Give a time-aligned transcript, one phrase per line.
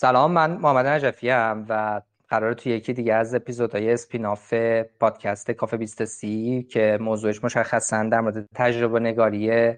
[0.00, 4.54] سلام من محمد نجفی هم و قرار توی یکی دیگه از اپیزودهای اسپیناف
[5.00, 9.72] پادکست کافه 20 سی که موضوعش مشخصا در مورد تجربه نگاری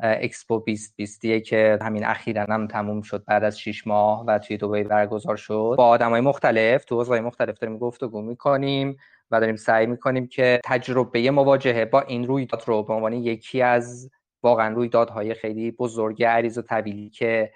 [0.00, 4.82] اکسپو 2020 که همین اخیرا هم تموم شد بعد از 6 ماه و توی دبی
[4.82, 5.74] برگزار شد.
[5.78, 8.96] با آدمای مختلف تو حوزه‌های مختلف داریم گفتگو می‌کنیم
[9.30, 14.10] و داریم سعی می‌کنیم که تجربه مواجهه با این رویداد رو به عنوان یکی از
[14.42, 17.52] واقعا رویدادهای خیلی بزرگ عریض و طویلی که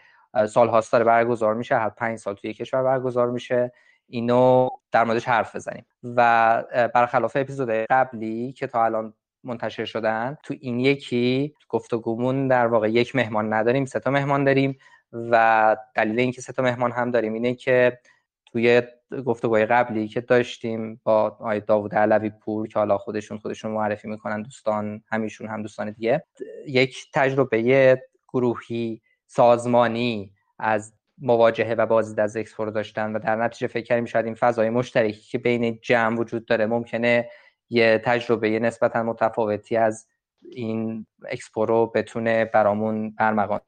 [0.49, 3.73] سالهاست داره برگزار میشه هر پنج سال توی کشور برگزار میشه.
[4.07, 5.87] اینو در موردش حرف بزنیم.
[6.03, 6.65] و
[6.95, 9.15] برخلاف اپیزود قبلی که تا الان
[9.45, 14.79] منتشر شدن تو این یکی گفتگومون در واقع یک مهمان نداریم سه تا مهمان داریم
[15.13, 17.99] و دلیل اینکه سه تا مهمان هم داریم اینه که
[18.47, 18.83] توی
[19.27, 24.43] گفتگوهای قبلی که داشتیم با آقای داوود علوی پور که حالا خودشون خودشون معرفی می‌کنن
[24.43, 26.25] دوستان همیشون هم دوستان دیگه
[26.67, 33.67] یک تجربه گروهی سازمانی از مواجهه و بازدید از اکسپو رو داشتن و در نتیجه
[33.67, 37.31] فکر کردیم شاید این فضای مشترکی که بین جمع وجود داره ممکنه
[37.71, 40.07] یه تجربه نسبتا متفاوتی از
[40.43, 43.61] این اکسپو رو بتونه برامون به ارمغان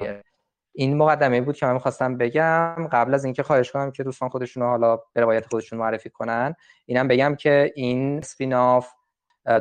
[0.73, 2.89] این مقدمه بود که من می‌خواستم بگم.
[2.93, 6.55] قبل از اینکه خواهش کنم که دوستان خودشون حالا به روایت خودشون معرفی کنن
[6.87, 8.93] اینم بگم که این spin-off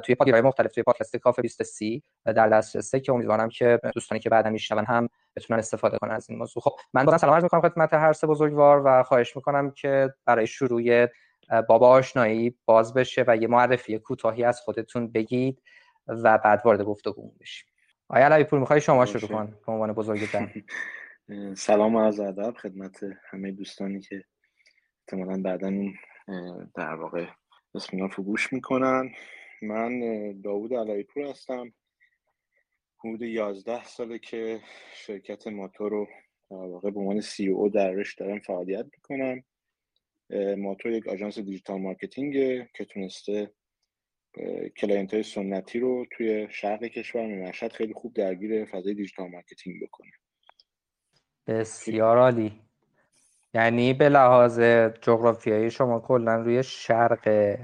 [0.04, 4.30] توی پادکست مختلف توی پادکست کافه 20 سی در دسترسه که امیدوارم که دوستانی که
[4.30, 6.64] بعدا میشنون هم بتونن استفاده کنن از این موضوع.
[6.64, 10.48] خب من بازم سلام عرض می‌کنم خدمت هر سه بزرگوار و خواهش می‌کنم که برای
[10.48, 11.08] شروع
[11.68, 15.62] بابا آشنایی باز بشه و یه معرفی کوتاهی از خودتون بگید
[16.08, 17.70] و بعد وارد گفتگو بشیم.
[18.08, 20.20] آیا علی پور می‌خوای شما شروع کن به عنوان بزرگ
[21.56, 23.00] سلام و عرض ادب خدمت
[23.30, 24.24] همه دوستانی که
[25.08, 25.72] احتمالاً بعدا
[26.76, 27.26] در واقع
[27.76, 29.10] spin-off گوش می‌کنن.
[29.62, 30.02] من
[30.42, 31.74] داوود علوی‌پور هستم.
[33.00, 34.62] حدود 11 ساله که
[34.94, 36.08] شرکت ماتو رو
[36.52, 39.44] در واقع به عنوان CEO درش دارم فعالیت می‌کنم
[40.58, 42.34] ماتو یک آژانس digital marketing
[42.74, 43.52] که تونسته
[44.78, 50.12] client های سنتی رو توی شرق کشور مشهد خیلی خوب درگیر فضای digital marketing بکنه.
[51.48, 52.62] بسیار عالی.
[53.54, 54.60] یعنی به لحاظ
[55.02, 57.56] جغرافیایی شما کلا روی شرق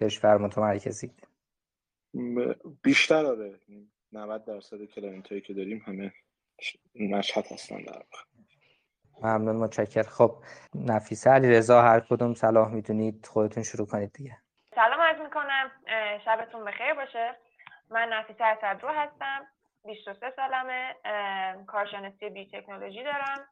[0.00, 1.10] کشور متمرکزی
[2.82, 3.60] بیشتر آره.
[4.12, 6.12] 90 درصد client هایی که داریم همه
[7.00, 8.18] مشهد هستن در واقع.
[9.22, 10.36] ممنون متشکر خب
[10.74, 14.36] نفیسه علی رضا هر کدوم صلاح می‌دونید خودتون شروع کنید دیگه.
[14.74, 15.70] سلام عرض می‌کنم.
[16.24, 17.36] شبتون بخیر باشه.
[17.90, 19.46] من نفیسه اسدروح هستم.
[19.84, 20.94] 23 سالمه.
[21.66, 23.48] کارشناسی بی تکنولوژی دارم.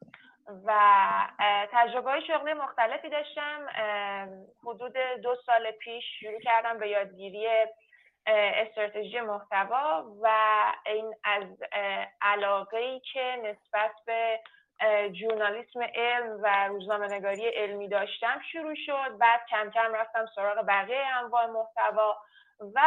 [0.65, 0.73] و
[1.71, 3.65] تجربه های شغلی مختلفی داشتم.
[4.63, 7.47] حدود دو سال پیش شروع کردم به یادگیری
[8.27, 10.29] استراتژی محتوا و
[10.85, 11.43] این از
[12.21, 14.39] علاقه ای که نسبت به
[15.11, 19.17] جورنالیسم علم و روزنامه نگاری علمی داشتم شروع شد.
[19.17, 22.17] بعد کم کم رفتم سراغ بقیه انواع محتوا
[22.75, 22.81] و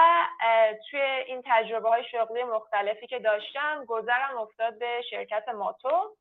[0.91, 6.17] توی این تجربه های شغلی مختلفی که داشتم گذرم افتاد به شرکت ماتو.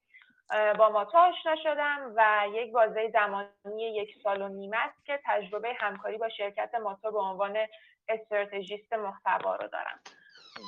[0.78, 5.74] با ماتو آشنا شدم و یک بازه زمانی یک سال و نیم است که تجربه
[5.80, 7.58] همکاری با شرکت ماتو به عنوان
[8.10, 10.00] استراتژیست محتوا رو دارم.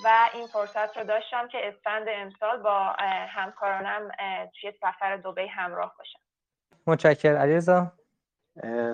[0.06, 2.96] و این فرصت رو داشتم که اسفند امسال با
[3.30, 4.12] همکارانم
[4.62, 6.20] توی سفر دوبی همراه باشم.
[6.88, 7.92] متشکر علیرضا؟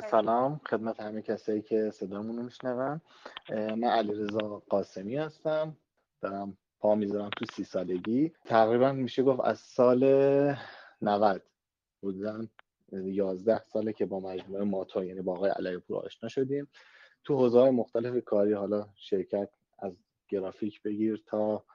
[0.02, 0.62] سلام.
[0.69, 3.02] خدمت همه کسایی که صدامون رو میشنون.
[3.50, 5.78] من علیرضا قاسمی هستم.
[6.22, 8.34] دارم پا می‌ذارم تو سی سالگی.
[8.46, 10.03] تقریبا میشه گفت از سال
[11.02, 11.41] 90
[12.02, 12.50] بودن
[12.91, 16.68] 11 ساله که با مجموعه ماتا یعنی با آقای علوی‌پور آشنا شدیم.
[17.28, 19.50] تو حوزه های مختلف کاری حالا شرکت
[19.80, 19.94] از
[20.30, 21.66] گرافیک بگیر تا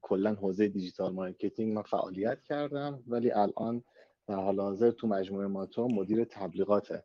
[0.00, 3.84] کلا حوزه digital marketing من فعالیت کردم ولی الان
[4.26, 7.02] در حال حاضر تو مجموعه ماتو مدیر تبلیغات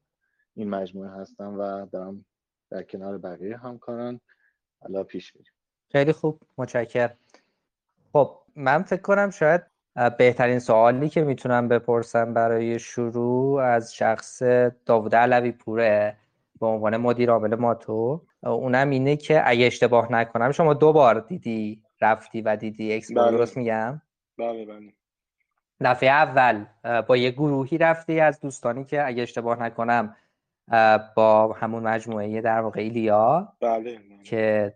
[0.53, 2.25] این مجموعه هستم و دارم
[2.69, 4.21] در کنار بقیه همکاران
[4.81, 5.53] حالا پیش میریم.
[5.91, 7.13] خیلی خوب متشکر
[8.13, 9.61] خب من فکر کنم شاید
[10.17, 14.43] بهترین سوالی که می‌تونم بپرسم برای شروع از شخص
[14.85, 16.17] داوود علوی پوره.
[16.59, 21.83] به عنوان مدیر عامل ماتو اونم اینه که اگه اشتباه نکنم شما دو بار دیدی
[22.01, 23.31] رفتی و دیدی اکسپو بله.
[23.31, 24.01] درست میگم
[24.37, 24.93] بله بله
[25.81, 26.65] دفعه اول
[27.07, 30.15] با یه گروهی رفتی از دوستانی که اگه اشتباه نکنم
[31.15, 34.23] با همون مجموعه در واقع ایلیا بله, بله.
[34.23, 34.73] که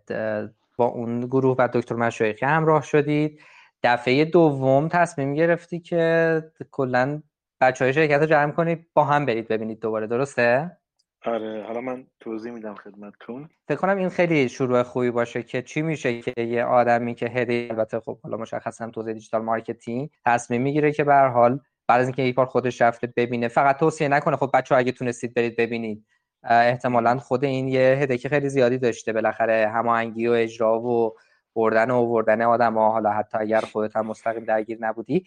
[0.76, 3.40] با اون گروه و دکتر مشایخی همراه شدید
[3.82, 7.22] دفعه دوم تصمیم گرفتی که کلا
[7.60, 10.76] بچه های شرکت رو جمع کنید با هم برید ببینید دوباره درسته؟
[11.24, 13.48] آره حالا من توضیح میدم خدمتتون.
[13.68, 17.68] فکر کنم این خیلی شروع خوبی باشه که چی میشه که یه آدمی که هدی
[17.70, 22.06] البته خب حالا مشخصا تو حوزه digital marketing تصمیم می‌گیره که به حال بعد از
[22.06, 26.06] اینکه یک بار خودش رفته ببینه فقط توصیه نکنه خب بچه اگه تونستید برید ببینید.
[26.44, 31.16] احتمالا خود این یه هدک خیلی زیادی داشته بالاخره هماهنگی و اجرا و
[31.56, 35.24] بردن و آوردن آدم ها حالا حتی اگر خودت هم مستقیم درگیر نبودی.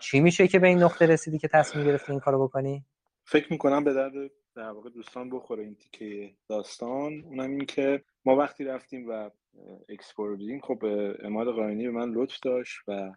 [0.00, 2.84] چی میشه که به این نقطه رسیدی که تصمیم گرفتی این کارو بکنی؟
[3.24, 4.12] فکر می‌کنم به درد
[4.56, 7.24] در واقع دوستان بخوره این تیکه داستان.
[7.24, 9.30] اونم این که ما وقتی رفتیم و
[9.88, 10.84] اکسپور دیدیم خب
[11.22, 13.12] عماد قاینی به من لطف داشت و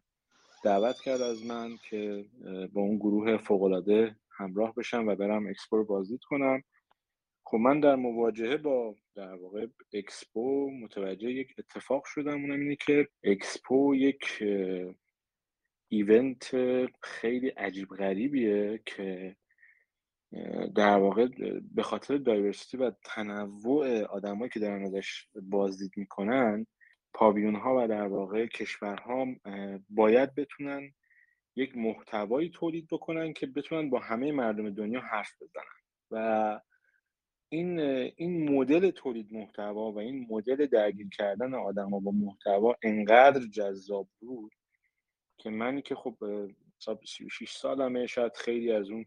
[0.63, 2.25] دعوت کرد از من که
[2.73, 6.63] با اون گروه فوقالعاده همراه بشم و برم اکسپو رو بازدید کنم.
[7.45, 12.41] خب من در مواجهه با در واقع اکسپو متوجه یک اتفاق شدم.
[12.41, 14.43] اونم اینه که اکسپو یک
[15.87, 16.55] event
[17.01, 19.35] خیلی عجیب غریبیه که
[20.75, 21.27] در واقع
[21.75, 26.65] به خاطر diversity و تنوع آدمایی که دارن ازش بازدید می‌کنن
[27.13, 29.27] پاویون ها و در واقع کشورها
[29.89, 30.93] باید بتونن
[31.55, 35.63] یک محتوایی تولید بکنن که بتونن با همه مردم دنیا حرف بزنن.
[36.11, 36.59] و
[37.49, 37.79] این
[38.15, 44.07] این مدل تولید محتوا و این مدل درگیر کردن آدم ها با محتوا انقدر جذاب
[44.19, 44.51] بود
[45.37, 46.17] که منی که خب
[47.05, 49.05] 36 سالمه شاید خیلی از اون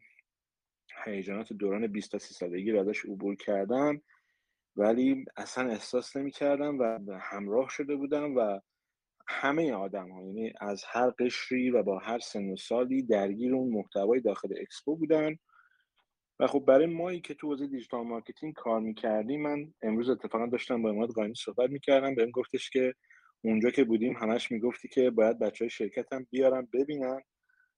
[1.05, 4.03] هیجانات دوران 20 تا 30 سالگی رو ازش عبور کردم
[4.77, 8.61] ولی اصلا احساس نمی کردم و همراه شده بودم و
[9.29, 13.73] همه آدم ها یعنی از هر قشری و با هر سن و سالی درگیر اون
[13.73, 15.37] محتوای داخل اکسپو بودن.
[16.41, 20.83] و خب برای مایی که تو حوزه digital marketing کار می‌کردیم من امروز اتفاقا داشتم
[20.83, 22.94] با عماد قاینی صحبت می‌کردم بهم گفتش که
[23.44, 27.21] اونجا که بودیم همش می‌گفتی که باید بچه های شرکت هم بیارم ببینن.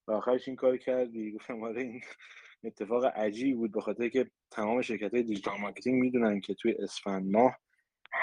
[0.07, 1.31] و آخرش این کار کردی.
[1.31, 2.01] گفتم آره این
[2.63, 7.31] اتفاق عجیبی بود به خاطر که تمام شرکت های digital marketing می‌دونن که توی اسفند
[7.31, 7.57] ماه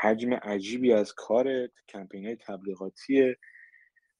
[0.00, 3.36] حجم عجیبی از کار کمپین های تبلیغاتیه.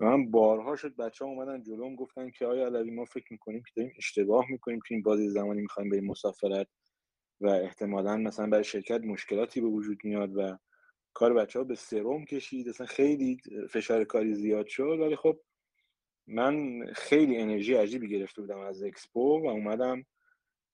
[0.00, 3.62] و من بارها شد بچه ها اومدن جلوم گفتن که آقای علوی ما فکر می‌کنیم
[3.62, 6.66] که داریم اشتباه می‌کنیم که این بازه زمانی می‌خوایم بریم مسافرت
[7.40, 10.58] و احتمالا مثلا برای شرکت مشکلاتی به وجود میاد و
[11.14, 12.68] کار بچه ها به سرم کشید.
[12.68, 13.38] اصلا خیلی
[13.70, 14.98] فشار کاری زیاد شد.
[15.00, 15.40] ولی خب
[16.26, 20.04] من خیلی انرژی عجیبی گرفته بودم از اکسپو و اومدم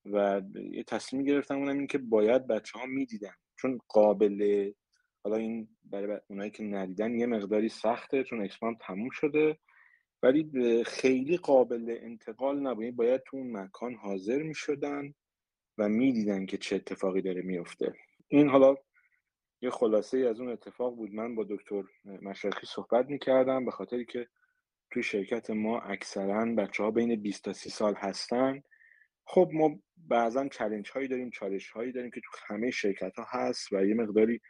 [0.05, 3.35] و یه تصمیم گرفتم اونم این که باید بچه ها می‌دیدن.
[3.57, 4.71] چون قابل
[5.25, 9.59] حالا این برای اونایی که ندیدن یه مقداری سخته چون اکسپو تموم شده.
[10.23, 12.85] ولی خیلی قابل انتقال نبود.
[12.85, 15.15] یعنی باید تو اون مکان حاضر می شدن
[15.79, 17.95] و می‌دیدن که چه اتفاقی داره میفته
[18.29, 18.77] این حالا
[19.63, 21.15] یه خلاصه از اون اتفاق بود.
[21.15, 24.29] من با دکتر مشایخی صحبت می‌کردم به خاطری که
[24.93, 28.63] توی شرکت ما اکثرا بچه ها بین 20 تا 30 سال هستن.
[29.25, 33.73] خب ما بعضا challenge هایی داریم چالش هایی داریم که تو همه شرکت ها هست
[33.73, 34.41] و یه مقداری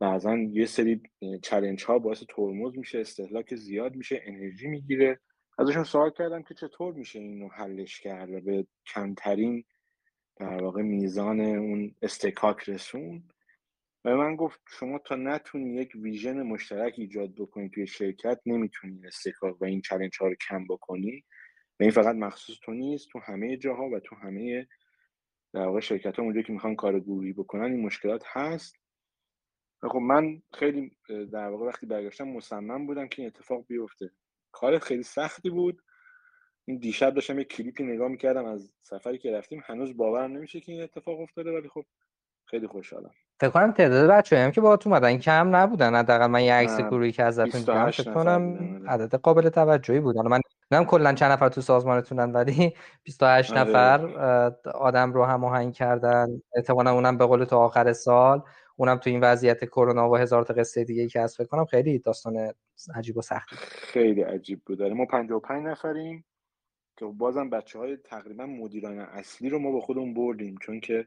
[0.00, 1.02] بعضا یه سری
[1.42, 5.20] challenge ها باعث ترمز میشه استهلاک زیاد میشه انرژی می‌گیره.
[5.58, 9.64] ازشون سوال کردم که چطور میشه اینو حلش کرد و به کمترین
[10.36, 13.22] در واقع میزان اون اصطکاک رسوند
[14.12, 19.62] و من گفت شما تا نتونی یک vision مشترک ایجاد بکنی توی شرکت نمی‌تونی اصطکاک
[19.62, 21.24] و این challenge ها رو کم بکنی.
[21.80, 24.68] و این فقط مخصوص تو نیست تو همه جاها و تو همه
[25.52, 28.76] در واقع شرکت ها که می‌خوان کار گروهی بکنن این مشکلات هست.
[29.82, 34.10] خب من خیلی در واقع وقتی برگشتم مصمم بودم که این اتفاق بیفته.
[34.52, 35.82] کار خیلی سختی بود.
[36.64, 40.72] این دیشب داشتم یک کلیپی نگاه می‌کردم از سفری که رفتیم هنوز باورم نمیشه که
[40.72, 41.84] این اتفاق افتاده ولی خب
[42.46, 43.14] خیلی خوشحالم.
[43.40, 45.94] فکر کنم تعداد بچه هم که با تو اومدن کم نبودن.
[45.94, 48.90] حداقل من یه عکس گروهی که ازتون دیدم فکر کنم آره.
[48.90, 50.16] عدد قابل توجهی بود.
[50.16, 50.40] حالا من
[50.70, 53.60] نمی‌دونم کلا چند نفر تو سازمانتونن ولی 28 آره.
[53.60, 54.06] نفر
[54.74, 56.42] آدم رو هم آهنگ کردن.
[56.54, 58.42] احتمالاً اونم به قول تو آخر سال.
[58.76, 61.98] اونم تو این وضعیت کرونا و هزار تا قصه دیگه که هست فکر کنم خیلی
[61.98, 62.52] داستان
[62.94, 64.82] عجیب و سختی خیلی عجیب بود.
[64.82, 66.24] ما 55 نفریم
[66.96, 70.56] که بازم بچه های تقریبا مدیران اصلی رو ما با خودمون بردیم.
[70.60, 71.06] چون که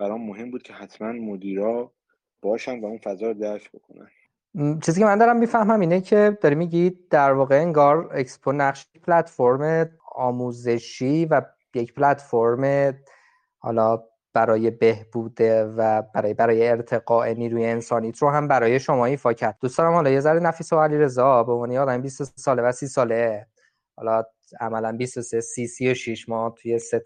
[0.00, 1.92] برام مهم بود که حتما مدیرا
[2.42, 4.08] باشن و اون فضا رو درک بکنن.
[4.80, 9.90] چیزی که من دارم می‌فهمم اینه که داری میگی در واقع انگار اکسپو نقش پلتفرم
[10.14, 11.42] آموزشی و
[11.74, 12.94] یک پلتفرم
[13.58, 14.02] حالا
[14.34, 15.36] برای بهبود
[15.76, 19.56] و برای برای ارتقاء نیروی انسانی رو هم برای شما ایفا کرد.
[19.60, 22.86] دوست دارم حالا یه ذره نفیس و علیرضا به عنوان آدم 20 ساله و 30
[22.86, 23.46] ساله.
[23.96, 24.24] حالا
[24.60, 27.02] عملا 23 30 36 ماه توی سه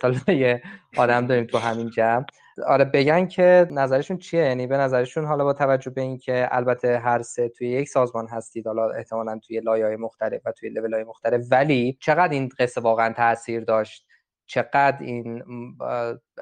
[0.96, 2.24] آدم داریم تو همین جمع.
[2.66, 7.22] آره بگن که نظرشون چیه؟ یعنی به نظرشون حالا با توجه به اینکه البته هر
[7.22, 11.98] سه توی یک سازمان هستید حالا احتمالا توی لایه‌های مختلف و توی لول‌های مختلف ولی
[12.00, 14.06] چقدر این قصه واقعا تاثیر داشت؟
[14.46, 15.42] چقدر این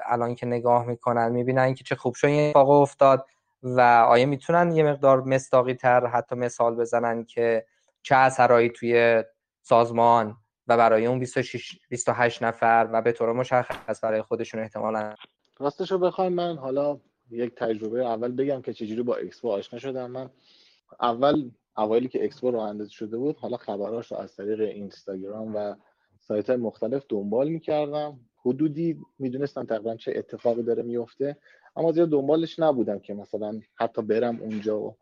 [0.05, 3.25] الان که نگاه می‌کنن می‌بینن که چه خوب شد این اتفاق افتاد
[3.63, 7.65] و آیا می‌تونن یه مقدار مصداقی‌تر حتی مثال بزنن که
[8.03, 9.23] چه اثرایی توی
[9.61, 15.15] سازمان و برای اون 26 28 نفر و به طور مشخص برای خودشون احتمالا
[15.59, 16.99] راستش رو بخوایم من حالا
[17.31, 20.11] یک تجربه اول بگم که چجوری با اکسپو آشنا شدم.
[20.11, 20.29] من
[21.01, 25.75] اول اوایلی که اکسپو رو انداخته شده بود حالا خبراش رو از طریق اینستاگرام و
[26.19, 28.19] سایت های مختلف دنبال می‌کردم.
[28.45, 31.37] حدودی می‌دونستم تقریبا چه اتفاقی داره میفته
[31.75, 34.95] اما زیاد دنبالش نبودم که مثلا حتی برم اونجا و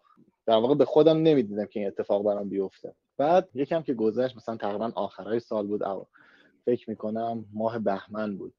[0.45, 2.93] در واقع به خودم نمی‌دیدم که این اتفاق برام بیفته.
[3.17, 6.07] بعد یکم که گذشت مثلا تقریبا آخرای سال بود او
[6.65, 8.53] فکر می‌کنم ماه بهمن بود.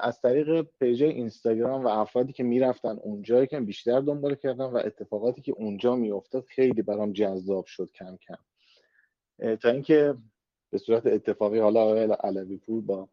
[0.00, 5.42] از طریق پیج اینستاگرام و افرادی که می‌رفتن اونجا که بیشتر دنبال کردم و اتفاقاتی
[5.42, 8.36] که اونجا میافتاد خیلی برام جذاب شد کم کم.
[9.56, 10.14] تا اینکه
[10.70, 13.08] به صورت اتفاقی حالا آقای علوی پور با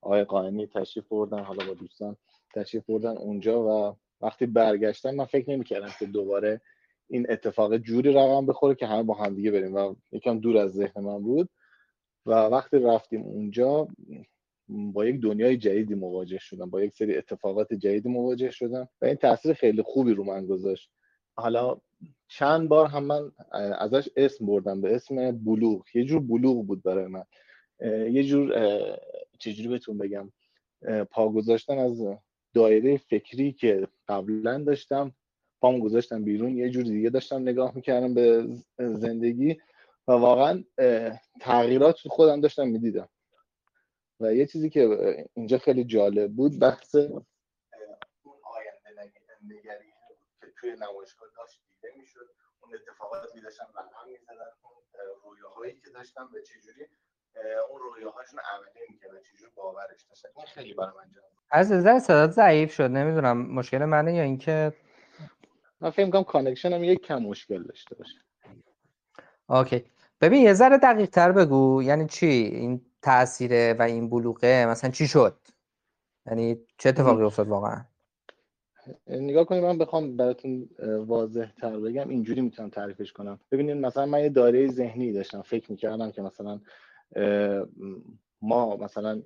[0.00, 2.16] آقای قائمی تشریف بردن حالا با دوستان
[2.54, 6.60] تشریف بردن اونجا و وقتی برگشتن من فکر نمی‌کردم که دوباره
[7.08, 10.70] این اتفاق جوری رقم بخوره که همه با هم دیگه بریم و یکم دور از
[10.72, 11.48] ذهن من بود.
[12.26, 13.88] و وقتی رفتیم اونجا
[14.68, 19.14] با یک دنیای جدیدی مواجه شدم با یک سری اتفاقات جدیدی مواجه شدم و این
[19.14, 20.90] تاثیر خیلی خوبی رو من گذاشت.
[21.34, 21.80] حالا
[22.28, 23.32] چند بار هم من
[23.78, 25.84] ازش اسم بردم به اسم بلوغ.
[25.94, 27.24] یه جور بلوغ بود برای من.
[28.12, 28.54] یه جور
[29.38, 30.32] چجوری بهتون بگم؟
[31.10, 32.02] پا گذاشتن از
[32.54, 35.12] دایره فکری که قبلا داشتم
[35.60, 38.46] پام گذاشتم بیرون یه جور دیگه داشتم نگاه می‌کردم به
[38.78, 39.56] زندگی
[40.08, 40.64] و واقعا
[41.40, 43.08] تغییرات خودم داشتم می‌دیدم.
[44.20, 47.24] و یه چیزی که اینجا خیلی جالب بود بحث اون
[48.24, 49.02] آینده
[49.44, 49.92] نگری
[50.40, 52.28] که توی نمایشگاه داشت دیده می‌شد.
[52.60, 54.34] اون اتفاقاتی داشتن رقم می‌زدن.
[55.24, 56.86] اون رویاهایی که داشتن به چجوری
[57.70, 60.28] اون رویاهاشون عملی می‌کنه چجوری باورش داشتن.
[60.36, 64.72] این خیلی برای من جالب الان صدات ضعیف شد نمی‌دونم مشکل منه یا اینکه
[65.80, 68.18] من فکر می‌کنم connection هم یک کم مشکل داشته باشه.
[69.48, 69.84] okay.
[70.20, 71.82] ببین یه ذره دقیق تر بگو.
[71.82, 75.36] یعنی چی؟ این تاثیره و این بلوغه مثلا چی شد؟
[76.26, 77.84] یعنی چه اتفاقی افتاد واقعا؟
[79.06, 80.68] نگاه کنید من بخوام براتون
[81.06, 83.40] واضح تر بگم اینجوری می‌تونم تعریفش کنم.
[83.50, 86.60] ببینید مثلا من یه دایره ذهنی داشتم فکر می‌کردم که مثلا
[88.42, 89.22] ما مثلا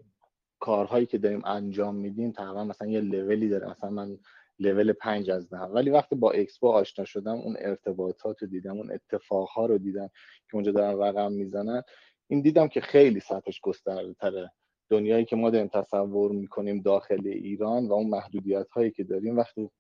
[0.61, 3.71] کارهایی که داریم انجام میدیم تقریبا مثلا یه لولی داره.
[3.71, 4.19] مثلا من
[4.59, 5.59] لول پنج از ده.
[5.59, 10.11] ولی وقتی با اکسپو آشنا شدم اون ارتباطات رو دیدم اون اتفاقها رو دیدم
[10.51, 11.83] که اونجا دارن رقم می‌زنن.
[12.29, 14.53] این دیدم که خیلی سطحش گسترده تره
[14.91, 19.71] دنیایی که ما داریم تصور می‌کنیم داخل ایران و اون محدودیت هایی که داریم وقتی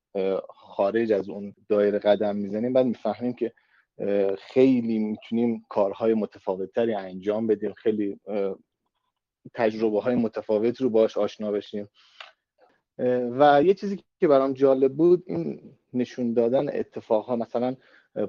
[0.48, 3.52] خارج از اون دایره قدم می‌زنیم بعد می‌فهمیم که
[4.38, 7.72] خیلی می‌تونیم کارهای متفاوتتری انجام بدیم.
[7.72, 8.20] خیلی
[9.54, 11.88] تجربه های متفاوتی رو باش آشنا بشیم.
[13.38, 15.60] و یه چیزی که برام جالب بود این
[15.92, 17.36] نشون دادن اتفاقها.
[17.36, 17.76] مثلا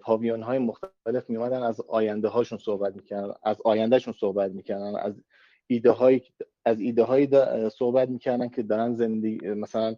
[0.01, 5.21] پاویون های مختلف می از آینده هاشون صحبت می‌کردن از آیندهشون صحبت می‌کردن از
[5.67, 6.21] ایده های
[6.65, 7.29] از ایده هایی
[7.69, 9.95] صحبت می‌کردن که دارن زندگی مثلا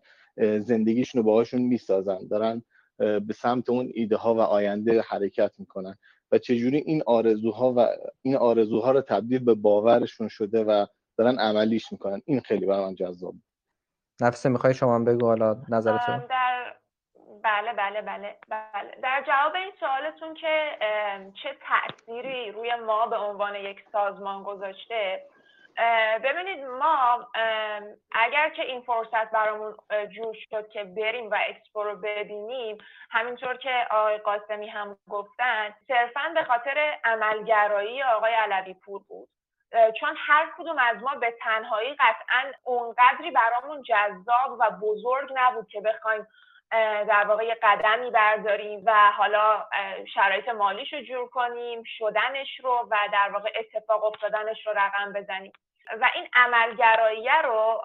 [0.60, 2.63] زندگیشون رو باهاشون می‌سازن دارن
[2.98, 5.98] به سمت اون ایده ها و آینده حرکت می‌کنن
[6.31, 7.88] و چجوری این آرزوها و
[8.22, 10.86] این آرزوها رو تبدیل به باورشون شده و
[11.17, 12.22] دارن عملیش می‌کنن.
[12.25, 13.36] این خیلی برام جذاب
[14.22, 16.38] نفسه می‌خوای شما بگو حالا نظرتون در
[17.43, 18.96] بله بله بله بله.
[19.03, 20.77] در جواب این سوالتون که
[21.43, 25.24] چه تأثیری روی ما به عنوان یک سازمان گذاشته
[26.24, 27.27] ببینید ما
[28.12, 29.75] اگر که این فرصت برامون
[30.15, 32.77] جور شد که بریم و اکسپو رو ببینیم
[33.12, 39.29] همینطور که آقای قاسمی هم گفتن صرفا به خاطر عملگرایی آقای علوی پور بود.
[40.00, 45.81] چون هر کدوم از ما به تنهایی قطعا اونقدری برامون جذاب و بزرگ نبود که
[45.81, 46.27] بخوایم
[47.07, 49.65] در واقع یه قدمی برداریم و حالا
[50.13, 55.51] شرایط مالیش رو جور کنیم شدنش رو و در واقع اتفاق افتادنش رو رقم بزنیم.
[56.01, 57.83] و این عملگراییه رو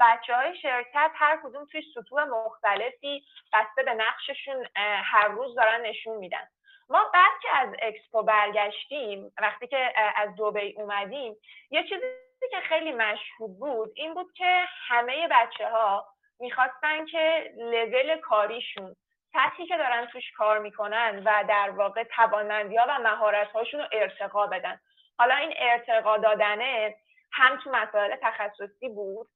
[0.00, 4.66] بچه های شرکت هر کدوم توی سطوح مختلفی بسته به نقششون
[5.04, 6.48] هر روز دارن نشون میدن.
[6.88, 11.36] ما بعد که از اکسپو برگشتیم وقتی که از دوبی اومدیم
[11.70, 12.06] یه چیزی
[12.50, 16.11] که خیلی مشهور بود این بود که همه بچه ها
[16.42, 18.96] می‌خواستن که لول کاریشون
[19.32, 23.86] سطحی که دارن توش کار می‌کنن و در واقع توانمندی ها و مهارت هاشون رو
[23.92, 24.80] ارتقا بدن.
[25.18, 26.94] حالا این ارتقا دادنه
[27.32, 29.28] هم تو مسائل تخصصی بود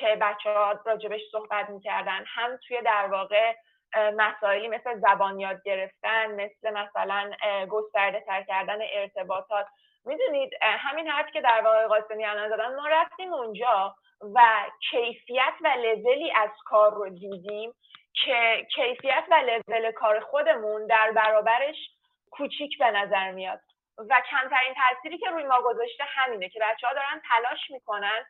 [0.00, 3.54] که بچه ها راجبش صحبت می‌کردن هم توی در واقع
[3.96, 7.30] مسائلی مثل زبان یاد گرفتن مثل مثلا
[7.70, 9.66] گسترده تر کردن ارتباطات.
[10.04, 13.94] می‌دونید همین حرف که در واقع قاسمی الان زدن ما رفتیم اونجا.
[14.20, 14.40] و
[14.90, 17.74] کیفیت و لولی از کار رو دیدیم
[18.24, 21.76] که کیفیت و لول کار خودمون در برابرش
[22.30, 23.60] کوچیک به نظر میاد.
[23.98, 28.24] و کمترین تاثیری که روی ما گذاشته همینه که بچه ها دارن تلاش می‌کنن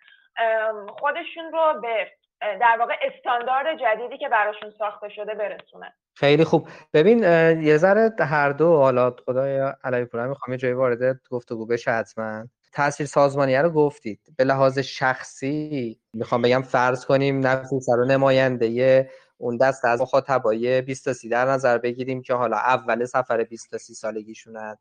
[0.88, 5.92] خودشون رو به در واقع استاندارد جدیدی که براشون ساخته شده برسونن.
[6.16, 6.68] خیلی خوب.
[6.95, 7.18] ببین
[7.62, 12.45] یه ذره هر دو حالا خدای علی پور می‌خوام یه جایی وارد گفتگو بشه حتما.
[12.73, 14.21] تاثیر سازمانیه رو گفتید.
[14.37, 19.09] به لحاظ شخصی می‌خوام بگم فرض کنیم نفیس رو نماینده
[19.39, 23.71] اون دست از مخاطبای 20 تا 30 در نظر بگیریم که حالا اول سفر 20
[23.71, 24.77] تا 30 سالگیشونن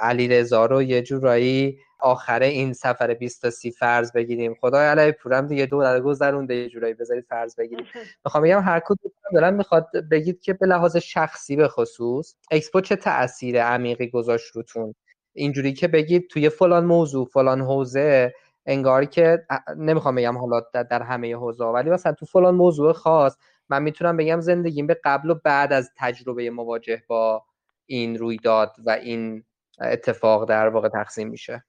[0.00, 4.56] علی رضا رو یه جورایی آخره این سفر 20 تا 30 فرض بگیریم.
[4.60, 7.86] خدای علی پورم دیگه دو در گذرونده یه جورایی بذارید فرض بگیریم.
[8.24, 12.96] می‌خوام بگم هر کدوم دارن می‌خواد بگید که به لحاظ شخصی به خصوص اکسپو چه
[12.96, 14.94] تأثیر عمیقی گذاشت روتون؟
[15.34, 18.34] اینجوری که بگید توی فلان موضوع فلان حوزه
[18.66, 19.46] انگار که
[19.76, 20.60] نمی‌خوام بگم حالا
[20.90, 23.36] در همه حوزه ولی مثلا تو فلان موضوع خاص
[23.68, 27.44] من می‌تونم بگم زندگیم به قبل و بعد از تجربه مواجه با
[27.86, 29.44] این رویداد و این
[29.80, 31.64] اتفاق در واقع تقسیم میشه.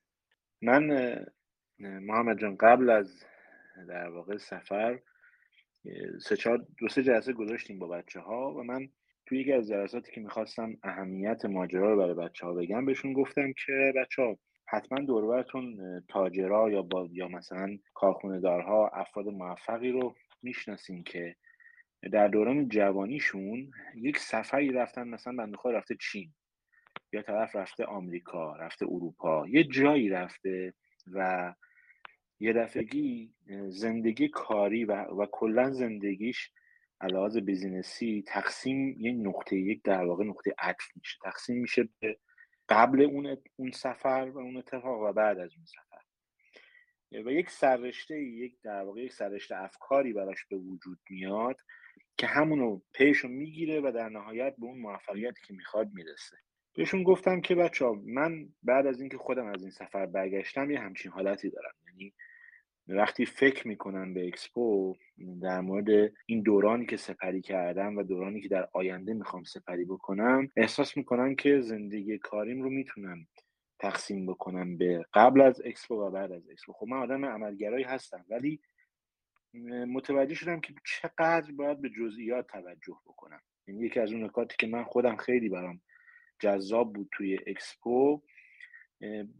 [0.61, 1.15] من
[1.79, 3.23] محمد جان قبل از
[3.87, 4.99] در واقع سفر
[6.21, 8.89] سه چهار دو سه جلسه گذاشتیم با بچه ها و من
[9.25, 13.53] توی یکی از جلساتی که می‌خواستم اهمیت ماجرا رو برای بچه ها بگم بهشون گفتم
[13.65, 14.37] که بچه ها
[14.67, 15.77] حتما دوربرتون
[16.09, 21.35] تاجرا یا با یا مثلا کارخونه دارها افراد موفقی رو می‌شناسین که
[22.11, 26.33] در دوران جوانیشون یک سفری رفتن مثلا بنده رفته چین
[27.13, 30.73] یا طرف رفته آمریکا رفته اروپا یه جایی رفته
[31.13, 31.53] و
[32.39, 33.33] یه دفعگی
[33.67, 36.51] زندگی کاری و, و کلا زندگیش
[37.03, 41.17] علاوه بیزینسی تقسیم یه نقطه یک در واقع نقطه عطف میشه.
[41.23, 42.17] تقسیم میشه به
[42.69, 46.03] قبل اون اون سفر و اون اتفاق و بعد از اون سفر.
[47.25, 51.57] و یک سررشته یک در واقع یک سررشته افکاری براش به وجود میاد
[52.17, 56.37] که همونو پیشو می‌گیره و در نهایت به اون موفقیتی که می‌خواد می‌رسه.
[56.75, 60.79] بهشون گفتم که بچه ها من بعد از اینکه خودم از این سفر برگشتم یه
[60.79, 61.73] همچین حالتی دارم.
[61.87, 62.13] یعنی
[62.87, 64.95] وقتی فکر می‌کنم به اکسپو
[65.41, 70.49] در مورد این دورانی که سپری کردم و دورانی که در آینده می‌خوام سپری بکنم
[70.55, 73.27] احساس می‌کنم که زندگی کاریم رو می‌تونم
[73.79, 76.73] تقسیم بکنم به قبل از اکسپو و بعد از اکسپو.
[76.73, 78.59] خب من آدم عملگرایی هستم ولی
[79.87, 83.41] متوجه شدم که چقدر باید به جزئیات توجه بکنم.
[83.67, 85.81] یعنی یکی از اون نکاتی که من خودم خیلی برام
[86.39, 88.21] جذاب بود توی اکسپو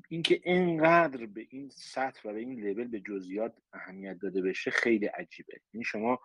[0.09, 5.05] اینکه اینقدر به این سطح و به این لول به جزئیات اهمیت داده بشه خیلی
[5.05, 5.53] عجیبه.
[5.73, 6.19] یعنی شما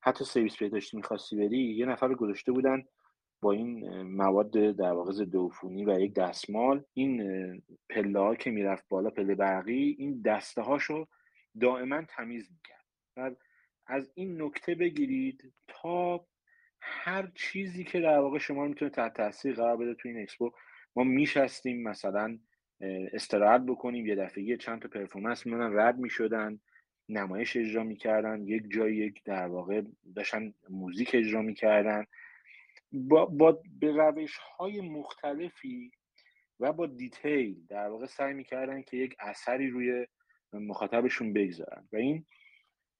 [0.00, 2.84] حتی سرویس بهداشتی می‌خواستی بری یه نفر گذاشته بودن
[3.42, 5.50] با این مواد در واقع ضد و
[6.00, 6.84] یک دستمال.
[6.94, 7.22] این
[7.90, 11.06] پله ها که می‌رفت بالا پله برقی این دسته هاشو
[11.60, 12.86] دائما تمیز می‌کرد.
[13.16, 13.30] و
[13.86, 16.26] از این نکته بگیرید تا
[16.80, 20.50] هر چیزی که در واقع شما می‌تونه تحت تاثیر قرار بده تو این اکسپو
[20.96, 22.38] ما میشستیم مثلا
[22.80, 26.60] استراحت بکنیم یه دفعه چند تا پرفورمنس میمونن رد می‌شدن
[27.08, 29.82] نمایش اجرا می‌کردن یک جای یک در واقع
[30.16, 32.04] داشتن موزیک اجرا می‌کردن.
[32.92, 35.90] با, با به روش های مختلفی
[36.60, 40.06] و با دیتیل در واقع سعی می‌کردن که یک اثری روی
[40.52, 41.88] مخاطبشون بگذارن.
[41.92, 42.24] و این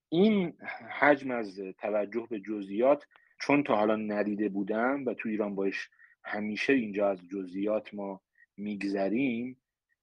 [0.09, 0.57] این
[1.01, 3.07] حجم از توجه به جزئیات
[3.41, 5.91] چون تا حالا ندیده بودم و تو ایران باش
[6.25, 8.21] همیشه اینجا از جزئیات ما
[8.57, 9.57] میگذریم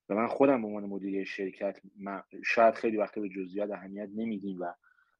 [0.10, 1.80] و من خودم به عنوان مدیر شرکت
[2.46, 4.74] شاید خیلی وقت به جزئیات اهمیت نمیدیم و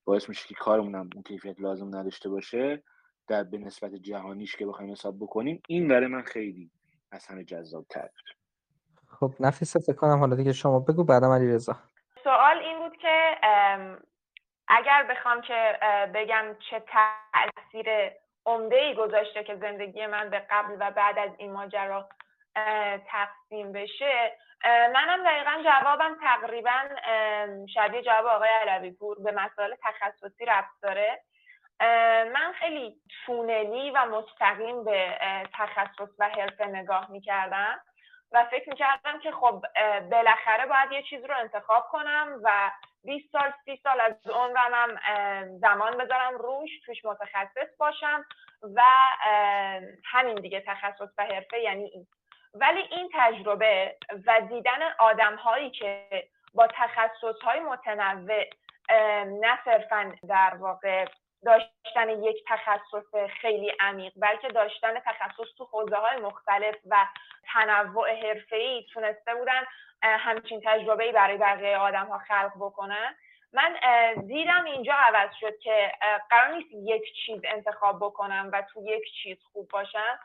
[0.06, 2.84] باعث میشه که کارمون اون کیفیت لازم نداشته باشه
[3.28, 5.62] در به نسبت جهانیش که بخوایم حساب بکنیم.
[5.68, 6.72] این برای من خیلی
[7.12, 8.38] از همه جذاب تر بود.
[9.08, 11.76] خب نفیسه فکر کنم حالا دیگه شما بگو بعدم علی رضا
[12.24, 13.38] سوال این بود که
[14.68, 15.80] اگر بخوام که
[16.14, 17.88] بگم چه تاثیر
[18.46, 22.10] عمده ای گذاشته که زندگی من به قبل و بعد از این ماجرا
[23.08, 24.32] تقسیم بشه
[24.66, 26.82] منم دقیقا جوابم تقریبا
[27.74, 31.22] شبیه جواب آقای علوی پور به مسائل تخصصی رفت داره.
[32.34, 32.96] من خیلی
[33.26, 35.18] تونلی و مستقیم به
[35.54, 37.80] تخصص و حرفه نگاه می‌کردم
[38.32, 39.66] و فکر می‌کردم که خب
[40.12, 42.72] بالاخره باید یه چیز رو انتخاب کنم و
[43.04, 45.00] 20 سال 30 سال از عمرم
[45.60, 48.26] زمان بذارم روش توش متخصص باشم
[48.76, 48.82] و
[50.06, 52.08] همین دیگه تخصص و حرفه یعنی این.
[52.54, 53.96] ولی این تجربه
[54.28, 56.08] و دیدن آدم هایی که
[56.54, 58.44] با تخصص های متنوع
[59.26, 61.06] نه صرفا در واقع
[61.46, 67.06] داشتن یک تخصص خیلی عمیق بلکه داشتن تخصص تو حوزه های مختلف و
[67.54, 68.10] تنوع
[68.52, 69.64] ای تونسته بودن
[70.04, 73.16] همچین تجربه برای بقیه آدم ها خلق بکنن.
[73.54, 73.76] من
[74.28, 75.92] دیدم اینجا عوض شد که
[76.30, 80.20] قرار نیست یک چیز انتخاب بکنم و تو یک چیز خوب باشم.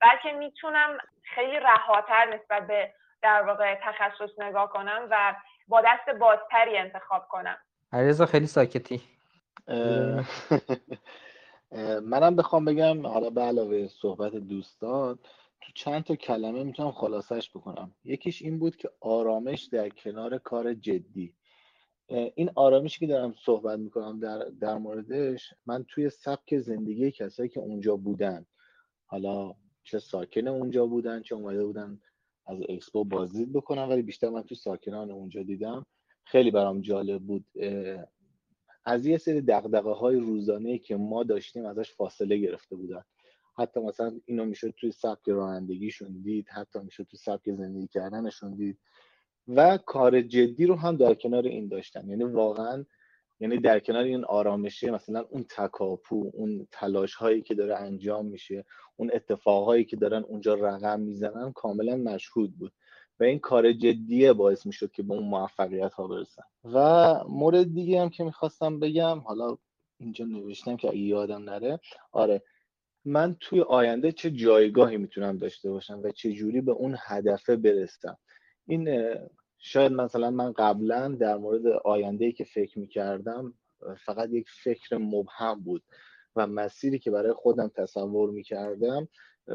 [0.00, 0.98] بلکه می‌تونم
[1.34, 5.34] خیلی رهاتر نسبت به در واقع تخصص نگاه کنم و
[5.68, 7.56] با دست بازتری انتخاب کنم.
[7.92, 9.00] علیرضا خیلی ساکتی.
[12.02, 15.18] منم بخوام بگم حالا به علاوه صحبت دوستان
[15.60, 17.94] تو چند تا کلمه می‌تونم خلاصش بکنم.
[18.04, 21.34] یکیش این بود که آرامش در کنار کار جدی.
[22.08, 27.60] این آرامشی که دارم صحبت می‌کنم در, در موردش من توی سبک زندگی کسایی که
[27.60, 28.46] اونجا بودن
[29.06, 29.54] حالا
[29.88, 32.00] چه ساکن اونجا بودن چه اومده بودن
[32.46, 35.86] از اکسپو بازدید بکنم ولی بیشتر من تو ساکنان اونجا دیدم.
[36.24, 37.44] خیلی برام جالب بود
[38.84, 43.02] از یه سری دقدقه های روزانه که ما داشتیم ازش فاصله گرفته بودن.
[43.58, 48.78] حتی مثلا اینو می‌شد توی سبک رانندگیشون دید حتی می‌شد توی سبک زندگی کردنشون دید.
[49.48, 52.08] و کار جدی رو هم در کنار این داشتن.
[52.08, 52.84] یعنی واقعا
[53.40, 58.64] یعنی در کنار این آرامشه مثلا اون تکاپو اون تلاش هایی که داره انجام میشه
[58.96, 62.72] اون اتفاقهایی که دارن اونجا رقم می‌زنن کاملا مشهود بود.
[63.20, 66.42] و این کار جدیه باعث می‌شد که به اون موفقیت ها برسن.
[66.64, 69.56] و مورد دیگه هم که می‌خواستم بگم حالا
[70.00, 71.80] اینجا نوشتم که اگه یادم نره.
[72.12, 72.42] آره
[73.04, 78.18] من توی آینده چه جایگاهی می‌تونم داشته باشم و چه جوری به اون هدفه برسم.
[78.66, 78.88] این
[79.58, 83.54] شاید مثلا من قبلا در مورد آینده که فکر می‌کردم
[83.96, 85.82] فقط یک فکر مبهم بود
[86.36, 89.08] و مسیری که برای خودم تصور می‌کردم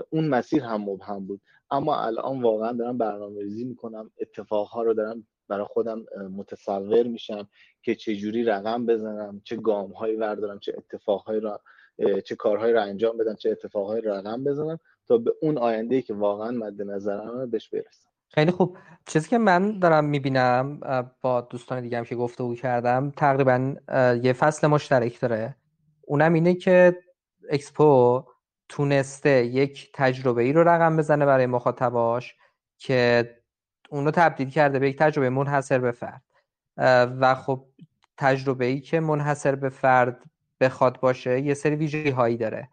[0.09, 1.41] اون مسیر هم مبهم بود.
[1.71, 6.05] اما الان واقعا دارم برنامه ریزی می‌کنم اتفاقها رو دارم برای خودم
[6.37, 7.47] متصور میشم
[7.81, 10.17] که چه جوری رقم بزنم چه گام هایی
[10.61, 11.61] چه اتفاقهایی را
[12.25, 16.13] چه کارهایی رو انجام بدم چه اتفاقهایی رو رقم بزنم تا به اون آینده که
[16.13, 18.12] واقعا مد نظرم بهش برسم.
[18.33, 18.77] خیلی خوب.
[19.05, 20.79] چیزی که من دارم می‌بینم
[21.21, 23.75] با دوستان دیگه هم که گفته کردم تقریبا
[24.23, 25.55] یه فصل مشترک داره.
[26.01, 26.95] اونم اینه که
[27.49, 28.23] اکسپو
[28.69, 32.35] تونسته یک تجربه ای رو رقم بزنه برای مخاطباش
[32.77, 33.29] که
[33.89, 36.21] اونو تبدیل کرده به یک تجربه منحصر به فرد.
[37.19, 37.65] و خب
[38.17, 40.23] تجربه ای که منحصر به فرد
[40.59, 42.69] بخواد باشه یه سری ویژگی هایی داره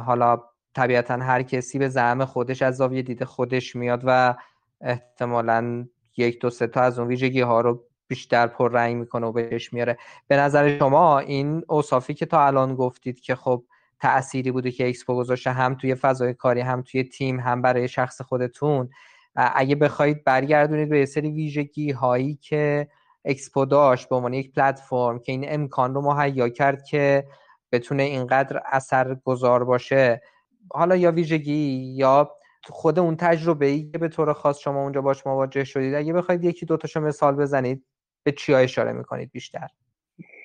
[0.00, 0.42] حالا
[0.74, 4.34] طبیعتا هر کسی به زعم خودش از زاویه دید خودش میاد و
[4.82, 9.72] احتمالا یک دو سه تا از اون ویژگی ها رو بیشتر رنگ می‌کنه و بهش
[9.72, 9.98] میاره.
[10.28, 13.64] به نظر شما این اوصافی که تا الان گفتید که خب
[14.00, 18.20] تأثیری بوده که اکسپو گذاشته هم توی فضای کاری هم توی تیم هم برای شخص
[18.20, 18.88] خودتون
[19.34, 22.88] اگه بخواید برگردونید به یه سری ویژگی هایی که
[23.24, 27.26] اکسپو داشت به عنوان یک پلتفرم که این امکان رو مهیا کرد که
[27.72, 30.22] بتونه اینقدر اثر گذار باشه
[30.70, 32.30] حالا یا ویژگی یا
[32.64, 36.44] خود اون تجربه ای که به طور خاص شما اونجا باش مواجه شدید اگه بخواید
[36.44, 37.84] یکی دو تاشو مثال بزنید
[38.22, 39.68] به چی اشاره می‌کنید بیشتر؟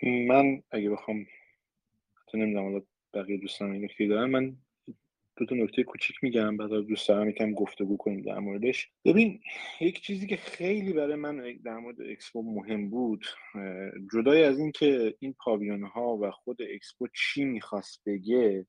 [0.03, 1.25] من اگه بخوام
[2.27, 2.81] تو نمی‌دونم
[3.13, 4.55] بقیه دوستان این نکته دارن من
[5.37, 8.91] دو تا نکته کوچیک میگم بعد دوست دارم یکم گفتگو کنیم در موردش.
[9.05, 9.39] ببین
[9.81, 13.25] یک چیزی که خیلی برای من در مورد اکسپو مهم بود
[14.13, 18.65] جدای از این که این پاویون ها و خود اکسپو چی می‌خواست بگه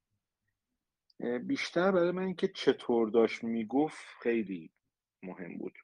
[1.47, 4.71] بیشتر برای من اینکه چطور داشت می‌گفت خیلی
[5.23, 5.79] مهم بود.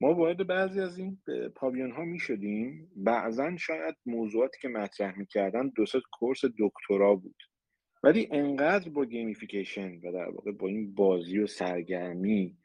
[0.00, 1.18] ما وارد بعضی از این
[1.56, 7.36] پاویون ها می شدیم بعضا شاید موضوعاتی که مطرح می‌کردن دو course دکترا بود.
[8.02, 12.56] ولی انقدر با gamification و در واقع با این بازی و سرگرمی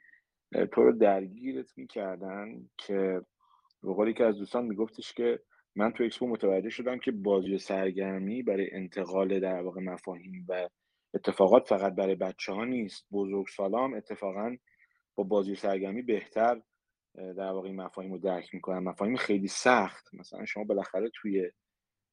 [0.72, 3.22] تو رو درگیرت می‌کردن که
[3.84, 5.40] یکی از دوستان میگفتش که
[5.76, 10.70] من تو اکسپو متوجه شدم که بازی و سرگرمی برای انتقال در واقع مفاهیم و
[11.14, 13.08] اتفاقات فقط برای بچه ها نیست.
[13.12, 14.56] بزرگ‌سالام اتفاقا
[15.16, 16.62] با بازی سرگرمی بهتر
[17.16, 18.80] در واقع مفاهیم رو درک می‌کنن.
[18.80, 20.14] مفاهیم خیلی سخت.
[20.14, 21.52] مثلا شما بالاخره توی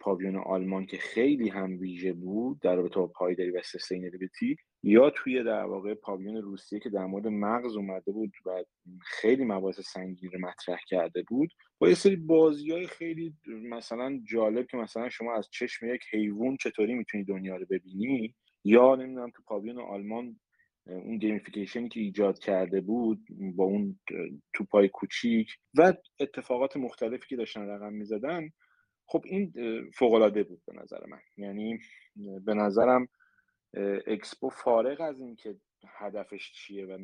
[0.01, 5.45] پاویون آلمان که خیلی هم ویژه بود در رابطه با پایداری و sustainability یا توی
[5.45, 8.65] در واقع پاویون روسیه که در مورد مغز اومده بود و
[9.03, 14.67] خیلی مباحث سنگین رو مطرح کرده بود با یه سری بازی های خیلی مثلا جالب
[14.67, 19.43] که مثلا شما از چشم یک حیوان چطوری می‌تونی دنیا رو ببینی یا نمی‌دونم تو
[19.47, 20.41] پاویون آلمان
[20.87, 24.01] اون gamification ی که ایجاد کرده بود با اون
[24.53, 28.51] توپای کوچیک و اتفاقات مختلفی که داشتن رقم می‌زدن
[29.07, 29.53] خب این
[29.95, 31.21] فوقالعاده بود به نظر من.
[31.37, 31.79] یعنی
[32.45, 33.09] به نظرم
[34.07, 35.57] اکسپو فارغ از اینکه
[35.89, 36.99] هدفش چیه و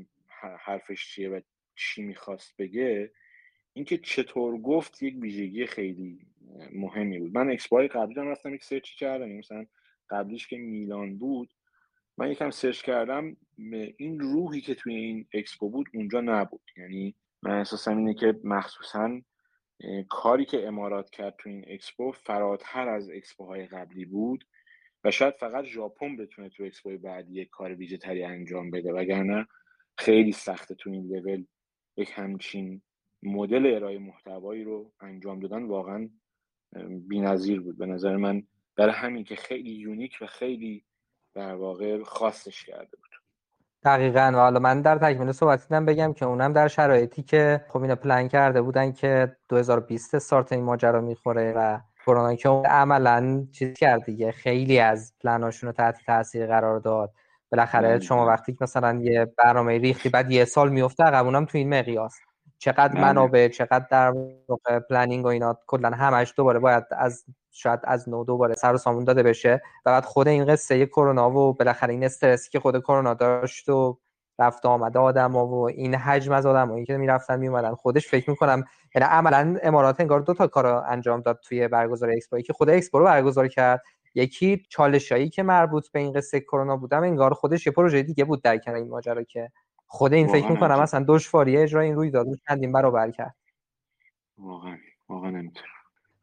[0.58, 1.40] حرفش چیه و
[1.76, 3.12] چی می‌خواست بگه
[3.72, 6.18] اینکه چطور گفت یک ویژگی خیلی
[6.72, 7.34] مهمی بود.
[7.34, 9.66] من اکسپو های قبلی هم رفتم یک search ی کردم یعنی مثلا
[10.10, 11.50] قبلیش که میلان بود
[12.18, 13.36] من یکم search کردم
[13.96, 16.62] این روحی که توی این اکسپو بود اونجا نبود.
[16.76, 19.20] یعنی من احساسم اینه که مخصوصا
[20.08, 24.44] کاری که امارات کرد تو این اکسپو فراتر از اکسپوهای قبلی بود
[25.04, 28.92] و شاید فقط ژاپن بتونه تو اکسپو بعدی یک کار ویژه تری انجام بده.
[28.92, 29.46] وگرنه
[29.98, 31.44] خیلی سخته تو این لول
[31.96, 32.82] یک همچین
[33.22, 35.62] مدل ارائه محتوایی رو انجام دادن.
[35.62, 36.08] واقعا
[37.08, 37.78] بی‌نظیر بود.
[37.78, 38.42] به نظر من
[38.80, 40.84] برای همین که خیلی unique و خیلی
[41.34, 43.10] در واقع خاصش کرده بود.
[43.84, 44.32] دقیقا.
[44.34, 48.28] و حالا من در تکمیل صحبتت بگم که اونم در شرایطی که خب اینا پلن
[48.28, 54.32] کرده بودن که 2020 استارت این ماجرا می‌خوره و کرونا که عملا چیز کرد دیگه.
[54.32, 57.12] خیلی از پلناشون رو تحت تاثیر قرار داد.
[57.52, 61.74] بالاخره شما وقتی مثلا یه برنامه ریختی بعد یه سال میفته عقب اونم تو این
[61.74, 62.18] مقیاس.
[62.58, 63.00] چقدر بله.
[63.00, 64.14] منابع چقدر در
[64.80, 69.04] planning و اینا کلا همش دوباره باید از شاید از نو دوباره سر و سامون
[69.04, 69.62] داده بشه.
[69.86, 73.98] و بعد خود این قصه کرونا و بالاخره این استرسی که خود کرونا داشت و
[74.38, 78.64] رفت و آمد آدما و این حجم از آدمایی که می‌رفتن میومدن خودش فکر می‌کنم
[78.94, 82.98] یعنی عملا امارات انگار دو تا کار انجام داد توی برگزاری اکسپو که خود اکسپو
[82.98, 83.82] رو برگزار کرد
[84.14, 88.42] یکی چالشایی که مربوط به این قصه کرونا بود انگار خودش یه پروژه دیگه بود
[88.42, 89.50] در کنار این ماجرا که
[89.86, 93.34] خود این فکر می‌کنم اصلا دشواری اجرای این رویداد رو چندین برابر کرد.
[94.38, 94.76] واقعا
[95.08, 95.50] واقعا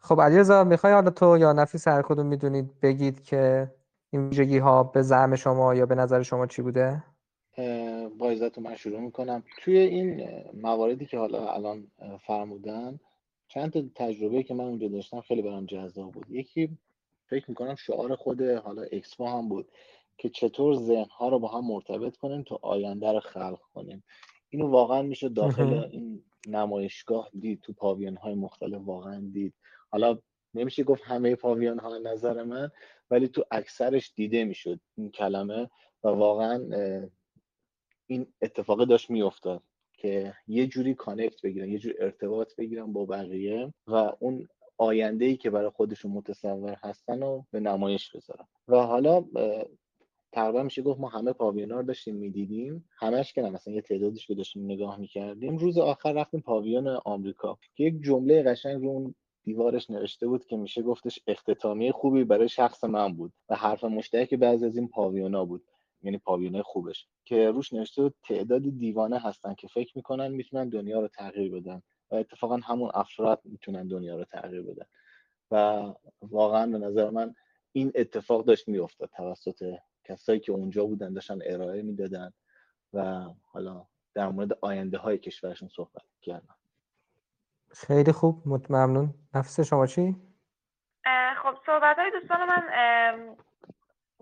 [0.07, 3.71] خب علیرضا می‌خوای حالا تو یا نفیسه هر کدوم می‌دونید بگید که
[4.09, 7.03] این ویژگی ها به زعم شما یا به نظر شما چی بوده؟
[8.19, 9.43] با عزت من شروع می‌کنم.
[9.61, 11.87] توی این مواردی که حالا الان
[12.27, 12.99] فرمودن
[13.47, 16.25] چند تا تجربه که من اونجا داشتم خیلی برام جذاب بود.
[16.29, 16.77] یکی
[17.29, 19.71] فکر می‌کنم شعار خود حالا اکسپو هم بود
[20.17, 24.03] که چطور ذهنها رو با هم مرتبط کنیم تا آینده رو خلق کنیم.
[24.49, 29.53] اینو واقعا میشه داخل این نمایشگاه دید تو پاویان های مختلف واقعا دید.
[29.91, 30.19] حالا
[30.53, 32.71] نمیشه گفت همه پاویان ها نظر من
[33.11, 35.69] ولی تو اکثرش دیده می‌شد این کلمه
[36.03, 36.69] و واقعا
[38.07, 43.73] این اتفاق داشت میافتاد که یه جوری کانکت بگیرن یه جوری ارتباط بگیرن با بقیه
[43.87, 44.47] و اون
[44.77, 48.47] آینده ای که برای خودشون متصور هستن رو به نمایش بذارن.
[48.67, 49.25] و حالا
[50.31, 52.89] تقریبا میشه گفت ما همه پاویونا رو داشتیم می‌دیدیم.
[52.97, 55.57] همش که نه مثلا یه تعدادش که داشتیم نگاه می‌کردیم.
[55.57, 57.57] روز آخر رفتیم پاویون آمریکا.
[57.75, 59.15] که یک جمله قشنگ رو اون
[59.47, 64.33] دیوارش نوشته بود که میشه گفتش اختتامیه خوبی برای شخص من بود و حرف مشترک
[64.33, 65.63] بعضی از این پاویونا بود
[66.03, 70.99] یعنی پاویونای خوبش که روش نوشته بود تعدادی دیوانه هستن که فکر می‌کنن می‌تونن دنیا
[70.99, 71.81] رو تغییر بدن
[72.11, 74.85] و اتفاقا همون افراد می‌تونن دنیا رو تغییر بدن.
[75.51, 75.85] و
[76.21, 77.35] واقعا به نظر من
[77.71, 82.33] این اتفاق داشت میافتاد توسط کسایی که اونجا بودن داشتن ارائه می‌دادن
[82.93, 86.55] و حالا در مورد آینده های کشورشون صحبت کردن
[87.75, 90.15] خیلی خوب ممنون نفس شما چی؟
[91.43, 92.63] خب صحبت های دوستان من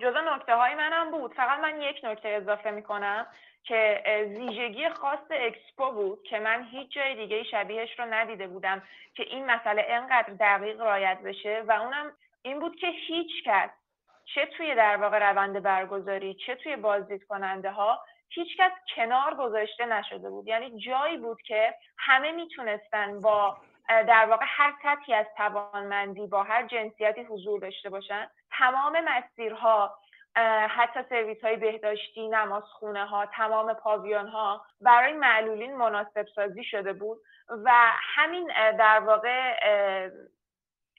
[0.02, 3.28] جزا نکته های منم بود فقط من یک نکته اضافه می‌کنم
[3.64, 8.82] که ویژگی خاص اکسپو بود که من هیچ جای دیگه شبیهش رو ندیده بودم
[9.14, 13.70] که این مسئله انقدر دقیق رایت بشه و اونم این بود که هیچ کس
[14.36, 18.00] چه توی در واقع روند برگزاری چه توی بازدید کننده ها
[18.30, 20.48] هیچکس کنار گذاشته نشده بود.
[20.48, 23.58] یعنی جایی بود که همه می‌تونستن با
[23.90, 28.30] در واقع هر سطحی از توانمندی با هر جنسیتی حضور داشته باشن.
[28.58, 29.98] تمام مسیرها
[30.70, 37.18] حتی سرویس های بهداشتی نمازخونه ها تمام پاویون ها برای معلولین مناسب سازی شده بود
[37.50, 37.72] و
[38.16, 39.60] همین در واقع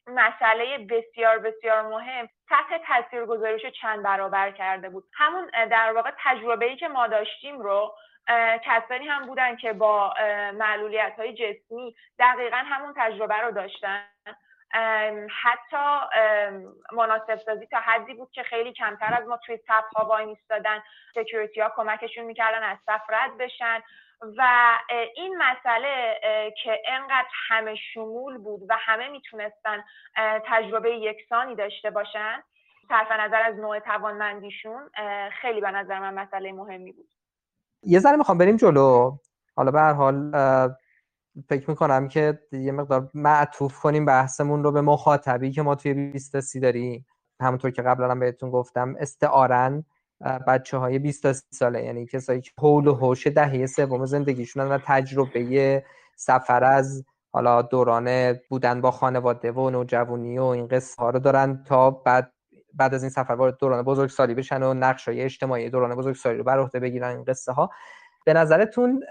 [0.06, 5.04] مسئله بسیار بسیار مهم سطح تاثیرگذاریش رو چند برابر کرده بود.
[5.14, 7.94] همون در واقع تجربه ای که ما داشتیم رو
[8.64, 10.14] کسانی هم بودن که با
[10.54, 14.04] معلولیت های جسمی دقیقا همون تجربه رو داشتن.
[15.42, 16.06] حتی
[16.92, 20.82] مناسب سازی تا حدی بود که خیلی کمتر از ما توی صف ها وای میستادن
[21.14, 23.82] سکیوریتی ها کمکشون می‌کردن از صف رد بشن.
[24.38, 24.42] و
[25.16, 26.20] این مسئله
[26.62, 29.84] که انقدر همه شمول بود و همه می‌تونستن
[30.46, 32.42] تجربه یکسانی داشته باشن
[32.88, 34.90] صرف نظر از نوع توانمندیشون
[35.40, 37.08] خیلی به نظر من مسئله مهمی بود.
[37.82, 39.16] یه ذره می‌خوام بریم جلو.
[39.56, 40.32] حالا به هر حال
[41.48, 46.40] فکر می‌کنم که یه مقدار معطوف کنیم بحثمون رو به مخاطبی که ما توی 20
[46.40, 47.06] سی داریم.
[47.40, 49.84] همونطور که قبلا هم بهتون گفتم استعارن.
[50.20, 51.84] بچه های 20 تا 30 ساله.
[51.84, 55.84] یعنی کسایی که حول و حوش دهه سوم زندگیشون و تجربه
[56.16, 61.64] سفر از حالا دوران بودن با خانواده و نوجوانی و این قصه ها رو دارن
[61.66, 62.32] تا بعد
[62.74, 66.44] بعد از این سفر وارد دوران بزرگسالی بشن و نقش های اجتماعی دوران بزرگسالی رو
[66.44, 67.70] بر عهده بگیرن این قصه ها
[68.26, 69.02] به نظرتون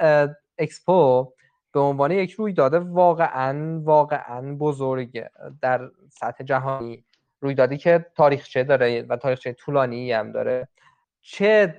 [0.58, 1.34] اکسپو
[1.74, 5.26] به عنوان یک رویداد واقعا واقعا بزرگ
[5.62, 7.06] در سطح جهانی
[7.42, 10.68] رویدادی که تاریخچه داره و تاریخچه طولانی هم داره.
[11.28, 11.76] چه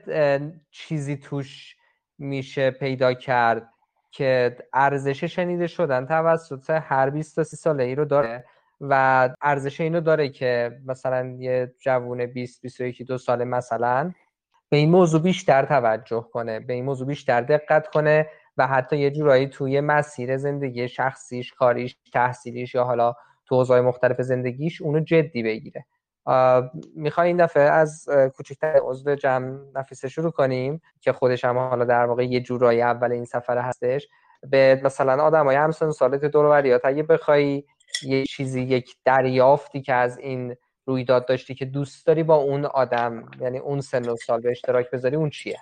[0.70, 1.76] چیزی توش
[2.18, 3.70] میشه پیدا کرد
[4.10, 8.44] که ارزش شنیده شدن توسط هر 20 تا 30 ساله ای رو داره
[8.80, 14.12] و ارزش اینو داره که مثلا یه جوون 20 21 دو ساله مثلا
[14.68, 19.10] به این موضوع بیشتر توجه کنه به این موضوع بیشتر دقت کنه و حتی یه
[19.10, 23.14] جورایی توی مسیر زندگی شخصیش کاریش تحصیلیش یا حالا
[23.46, 25.86] تو حوزه‌های مختلف زندگیش اونو جدی بگیره.
[26.94, 32.04] می‌خوای این دفعه از کوچکتر عضو جمع نفیسه شروع کنیم که خودش هم حالا در
[32.04, 34.08] واقع یه جورایی اول این سفر هستش
[34.50, 37.64] به مثلا آدم های همسن سالت دور اگه بخوای
[38.02, 43.30] یه چیزی یک دریافتی که از این رویداد داشتی که دوست داری با اون آدم
[43.40, 45.58] یعنی اون سن و سال به اشتراک بذاری اون چیه؟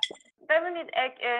[0.48, 0.90] ببینید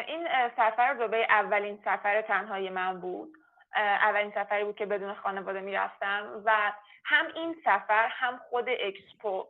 [0.08, 3.28] این سفر دبی اولین سفر تنهایی من بود.
[3.76, 6.72] اولین سفری بود که بدون خانواده می‌رفتم و
[7.04, 9.46] هم این سفر هم خود اکسپو.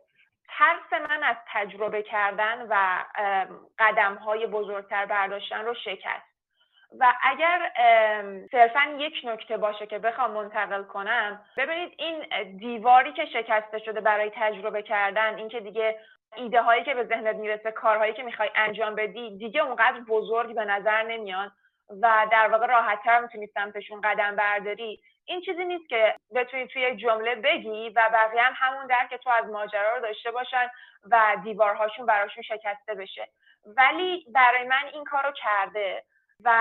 [0.47, 3.03] ترس من از تجربه کردن و
[3.79, 6.35] قدم های بزرگتر برداشتن رو شکست.
[6.99, 7.71] و اگر
[8.51, 12.25] صرفا یک نکته باشه که بخوام منتقل کنم ببینید این
[12.57, 15.99] دیواری که شکسته شده برای تجربه کردن اینکه دیگه
[16.35, 20.65] ایده هایی که به ذهنت می‌رسه کارهایی که می‌خوای انجام بدی دیگه اونقدر بزرگ به
[20.65, 21.51] نظر نمیان
[21.89, 25.01] و در واقع راحتتر می‌تونی سمتشون قدم برداری.
[25.25, 29.29] این چیزی نیست که بتونی توی یک جمله بگی و بقیه هم همون درک تو
[29.29, 30.69] از ماجرا رو داشته باشن
[31.11, 33.27] و دیوارهاشون براشون شکسته بشه.
[33.65, 36.03] ولی برای من این کارو کرده
[36.43, 36.51] و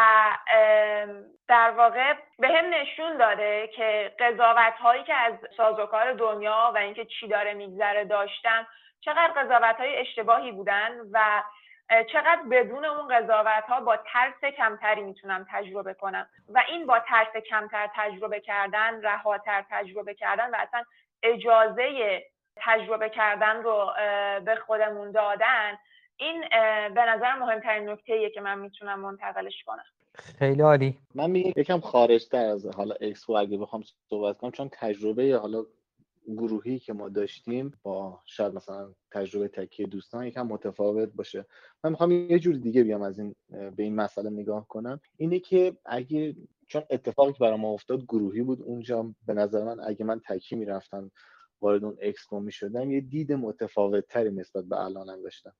[1.48, 7.04] در واقع به هم نشون داده که قضاوت هایی که از سازوکار دنیا و اینکه
[7.04, 8.66] چی داره میگذره داشتم
[9.00, 11.42] چقدر قضاوت های اشتباهی بودن و
[12.12, 16.28] چقدر بدون اون قضاوت ها با ترس کمتری می‌تونم تجربه کنم.
[16.48, 20.84] و این با ترس کمتر تجربه کردن رهاتر تجربه کردن و اصلا
[21.22, 22.22] اجازه
[22.56, 23.92] تجربه کردن رو
[24.44, 25.78] به خودمون دادن
[26.16, 26.40] این
[26.94, 29.84] به نظر مهمترین نکته که من می‌تونم منتقلش کنم.
[30.38, 30.98] خیلی عالی.
[31.14, 35.64] من میگم یکم خارج تر از حالا اکسپو اگه بخوام صحبت کنم چون تجربه حالا
[36.28, 41.46] گروهی که ما داشتیم با شاید مثلا تجربه تکی دوستان یکم متفاوت باشه.
[41.84, 45.00] من می‌خوام یه جور دیگه بیام از این به این مسئله نگاه کنم.
[45.16, 46.36] اینه که اگه
[46.68, 50.56] چون اتفاقی که برای ما افتاد گروهی بود اونجا به نظر من اگه من تکی
[50.56, 51.10] می‌رفتم
[51.60, 55.52] وارد اون اکسپو می‌شدم یه دید متفاوت تری نسبت به الانم داشتم.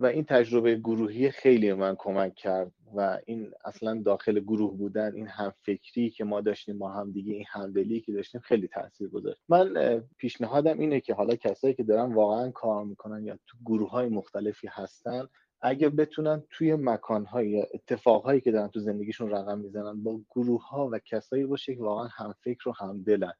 [0.00, 5.26] و این تجربه گروهی خیلی من کمک کرد و این اصلا داخل گروه بودن این
[5.26, 9.42] همفکری که ما داشتیم ما هم دیگه این همدلی که داشتیم خیلی تاثیر گذاشت.
[9.48, 14.08] من پیشنهادم اینه که حالا کسایی که دارن واقعا کار می‌کنن یا تو گروه های
[14.08, 15.28] مختلفی هستن
[15.62, 20.88] اگه بتونن توی مکانهای یا اتفاقهایی که دارن تو زندگیشون رقم می‌زنن با گروه ها
[20.92, 23.32] و کسایی باشه که واقعا همفکر و همدلن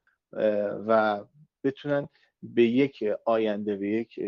[0.87, 1.23] و
[1.63, 2.09] بتونن
[2.43, 4.19] به یک آینده به یک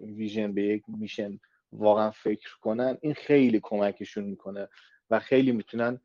[0.00, 1.38] ویژن به یک میشن
[1.76, 4.68] واقعا فکر کنن این خیلی کمکشون می‌کنه
[5.10, 6.00] و خیلی می‌تونن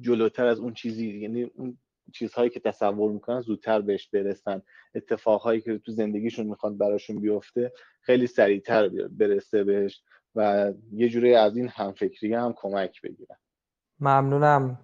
[0.00, 1.78] جلوتر از اون چیزی یعنی اون
[2.12, 4.62] چیزهایی که تصور می‌کنن زودتر بهش برسن.
[4.94, 10.02] اتفاقهایی که تو زندگیشون می‌خوان براشون بیفته خیلی سریعتر برسه بهش
[10.34, 13.36] و یه جوری از این همفکری هم کمک بگیرن.
[14.00, 14.80] ممنونم.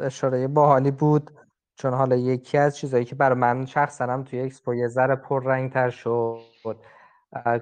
[0.00, 1.30] اشاره باحالی بود.
[1.74, 5.68] چون حالا یکی از چیزهایی که برای من شخصا هم توی اکسپو یه ذره پر
[5.68, 6.76] تر شد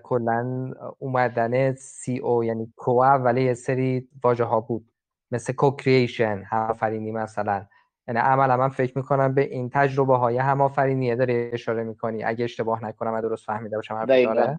[0.03, 4.91] کلا اومدن سی او یعنی کو اولی یه سری واژه ها بود.
[5.31, 7.67] مثل کو کریشن همافرینی مثلا.
[8.09, 12.25] یعنی عملا من فکر می‌کنم به این تجربه های همافرینی داره اشاره می‌کنی.
[12.25, 14.59] اگه اشتباه نکنم و درست فهمیده باشم بله،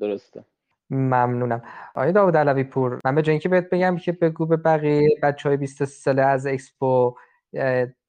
[0.00, 0.44] درسته.
[0.90, 1.62] ممنونم.
[1.94, 5.48] آقای داود علوی پور من به جای اینکه بهت بگم که بگو به بقیه بچه
[5.48, 7.14] های 20 ساله از اکسپو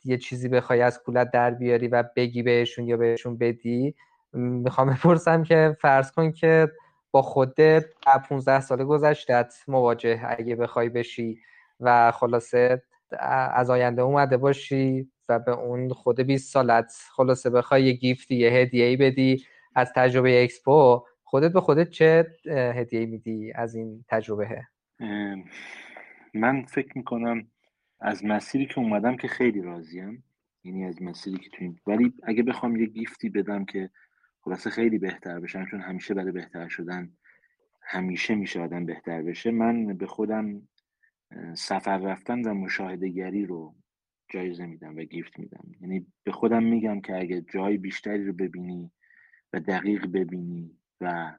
[0.04, 3.96] یه چیزی بخوای از کولت در بیاری و بگی بهشون یا بهشون بدی
[4.34, 6.72] می‌خوام بپرسم که فرض کن که
[7.12, 7.86] با خودت
[8.30, 11.40] 15 سال گذشتت مواجه اگه بخوای بشی
[11.80, 12.84] و خلاصه
[13.54, 18.52] از آینده اومده باشی و به اون خود 20 سالت خلاصه بخوای یه گیفتی یه
[18.52, 24.64] هدیه ای بدی از تجربه اکسپو خودت به خودت چه هدیه میدی از این تجربه؟
[26.34, 27.48] من فکر می‌کنم
[28.00, 30.24] از مسیری که اومدم که خیلی راضیم.
[30.64, 33.90] یعنی از مسیری که تو ولی اگه بخوام یه گیفتی بدم که
[34.44, 37.12] خلاصه خیلی بهتر بشم چون همیشه برای بهتر شدن
[37.82, 39.52] همیشه میشه آدم بهتر بشه.
[39.52, 40.68] من به خودم
[41.54, 43.76] سفر رفتن و مشاهده گری رو
[44.30, 45.64] جایزه میدم و گیفت میدم.
[45.82, 48.92] یعنی به خودم میگم که اگه جای بیشتری رو ببینی
[49.54, 51.38] و دقیق ببینی و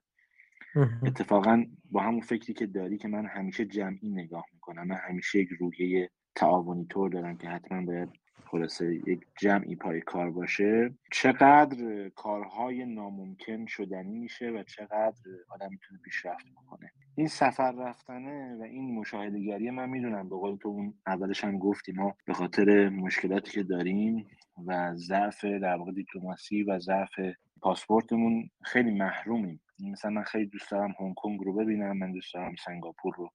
[1.02, 4.86] اتفاقا با همون فکری که داری که من همیشه جمعی نگاه می‌کنم.
[4.86, 8.08] من همیشه یک روحیه تعاونی طور دارم که حتما باید
[8.54, 10.94] خلاصه یک جمعی پای کار باشه.
[11.12, 16.90] چقدر کارهای ناممکن شدنی میشه و چقدر آدم می‌تونه پیشرفت بکنه.
[17.14, 20.28] این سفر رفتنه و این مشاهدهگری من می‌دونم.
[20.28, 24.26] به قول تو اون اولش هم گفتی ما به خاطر مشکلاتی که داریم
[24.66, 27.20] و ضعف در واقع دیپلماسی و ضعف
[27.62, 29.60] پاسپورتمون خیلی محرومیم.
[29.92, 33.30] مثلا من خیلی دوست دارم هنگ کنگ رو ببینم من دوست دارم سنگاپور رو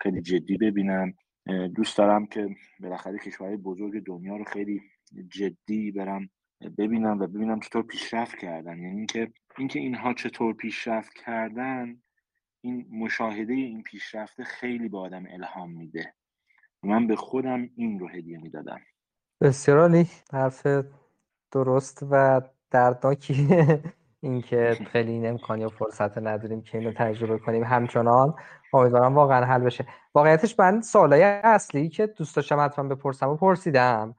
[0.00, 1.14] خیلی جدی ببینم.
[1.46, 2.48] دوست دارم که
[2.80, 4.82] بالاخره کشورهای بزرگ دنیا رو خیلی
[5.28, 6.28] جدی برم
[6.78, 8.78] ببینم و ببینم چطور پیشرفت کردن.
[8.78, 12.02] یعنی اینکه اینکه اینها چطور پیشرفت کردن
[12.60, 16.14] این مشاهده این پیشرفته خیلی به آدم الهام میده.
[16.82, 18.80] من به خودم این رو هدیه می‌دادم.
[19.40, 20.66] بسیار حرف
[21.52, 22.40] درست و
[22.70, 23.48] دردناکی.
[24.26, 27.64] اینکه خیلی این امکانی و فرصت نداریم که اینو تجربه کنیم.
[27.64, 28.34] همچنان
[28.72, 29.86] امیدوارم واقعا حل بشه.
[30.14, 34.14] واقعیتش من سوالای اصلی که دوست داشتم حتما بپرسم و پرسیدم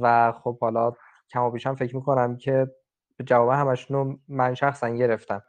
[0.00, 0.92] و خب حالا
[1.30, 2.70] کم و بیشم فکر می‌کنم که
[3.24, 5.42] جواب همشون من شخصا گرفتم.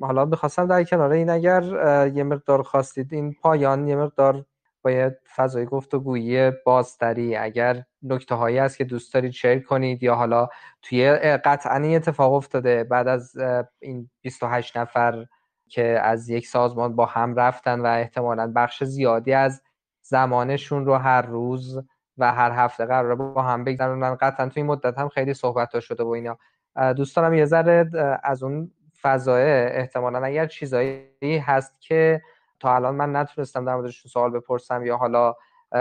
[0.00, 1.62] حالا بخواستم در کنار این اگر
[2.14, 4.44] یه مقدار خواستید این پایان یه مقدار
[4.88, 10.48] باید فضای گفتگویی بازتری اگر نکته هایی هست که دوست دارید شیر کنید یا حالا
[10.82, 13.36] توی قطعا اتفاق افتاده بعد از
[13.78, 15.26] این 28 نفر
[15.68, 19.62] که از یک سازمان با هم رفتن و احتمالا بخش زیادی از
[20.02, 21.78] زمانشون رو هر روز
[22.18, 24.14] و هر هفته قرار با هم بگذرونن.
[24.14, 26.38] قطعا توی این مدت هم خیلی صحبت ها شده و اینا.
[26.96, 27.90] دوست دارم یه ذره
[28.22, 28.70] از اون
[29.02, 32.22] فضای احتمالا اگر چیزایی هست که
[32.60, 35.34] تا الان من نتونستم در موردش سوال بپرسم یا حالا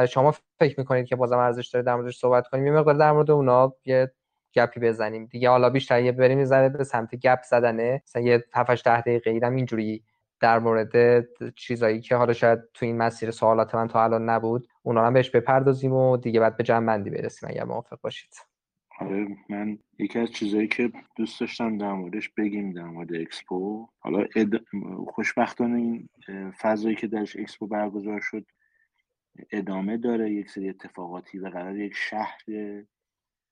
[0.09, 3.31] شما فکر می‌کنید که بازم ارزش داره در موردش صحبت کنیم؟ یه مقدار در مورد
[3.31, 4.11] اونا یه
[4.53, 5.25] گپی بزنیم.
[5.25, 8.01] دیگه حالا بیشتر یه بریم یه به سمت گپ زدنه.
[8.07, 10.03] مثلا یه 7 ده دقیقه ایرم اینجوری
[10.39, 11.25] در مورد
[11.55, 15.29] چیزایی که حالا شاید تو این مسیر سوالات من تا الان نبود اونا هم بهش
[15.29, 18.56] بپردازیم و دیگه بعد به جمع بندی برسیم اگر موافق باشید.
[18.99, 23.87] آره من یکی از چیزایی که دوست داشتم در موردش بگیم در مورد اکسپو.
[23.99, 24.61] حالا اد...
[25.07, 26.09] خوشبختانه این
[26.51, 28.45] فضایی که درش اکسپو برگزار شد
[29.51, 30.31] ادامه داره.
[30.31, 32.37] یک سری اتفاقاتی و قراره یک شهر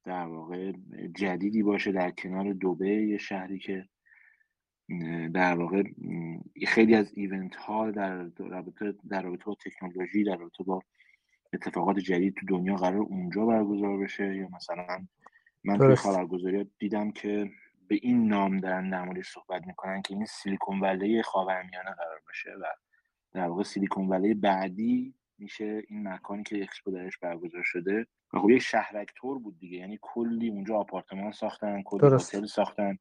[0.06, 0.74] در واقع
[1.16, 3.86] جدیدی باشه در کنار دبی یه شهری که
[5.34, 5.84] در واقع
[6.68, 10.84] خیلی از event ها در رابطه در رابطه با تکنولوژی در رابطه با
[11.54, 14.36] اتفاقات جدید تو دنیا قرار اونجا برگزار بشه.
[14.36, 15.08] یا مثلا
[15.66, 17.52] من توی خبرگزاری دیدم که
[17.88, 22.66] به این نام دارن در صحبت می‌کنن که این سیلیکون ولی خاورمیانه قرار باشه و
[23.34, 28.50] در واقع سیلیکون ولی بعدی میشه این مکانی که اکسپو درش برگزار شده و خب
[28.50, 32.98] یک شهرک تور بود دیگه یعنی کلی اونجا آپارتمان ساختن کلی هتل ساختن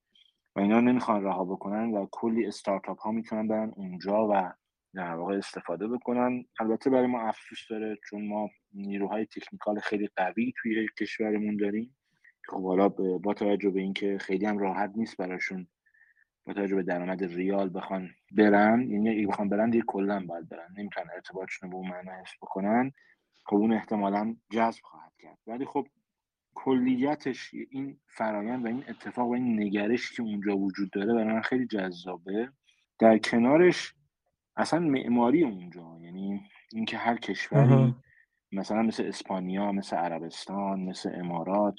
[0.57, 4.53] و اینا نمی‌خوان رها بکنن و کلی استارتاپ ها می‌تونن برن اونجا و
[4.95, 6.45] در واقع استفاده بکنن.
[6.61, 11.97] البته برای ما افسوس داره چون ما نیروهای تکنیکال خیلی قوی توی کشورمون داریم.
[12.49, 12.89] خب حالا
[13.19, 15.67] با توجه به اینکه خیلی هم راحت نیست براشون
[16.47, 21.07] با توجه به درآمد ریال بخوان برن یعنی بخوان برن دیگه کلا باید برن نمی‌تونن
[21.15, 22.93] ارتباطشون به اون معنا حفظ بکنن
[23.47, 25.39] خب اون احتمالا جذب خواهد کرد.
[25.47, 25.87] ولی خب
[26.55, 31.41] کلیتش این فرایند و این اتفاق و این نگرشی که اونجا وجود داره برای من
[31.41, 32.49] خیلی جذابه.
[32.99, 33.95] در کنارش
[34.57, 36.41] اصلا معماری اونجا یعنی
[36.73, 37.95] اینکه هر کشوری
[38.53, 41.77] مثلا مثل اسپانیا مثل عربستان مثل امارات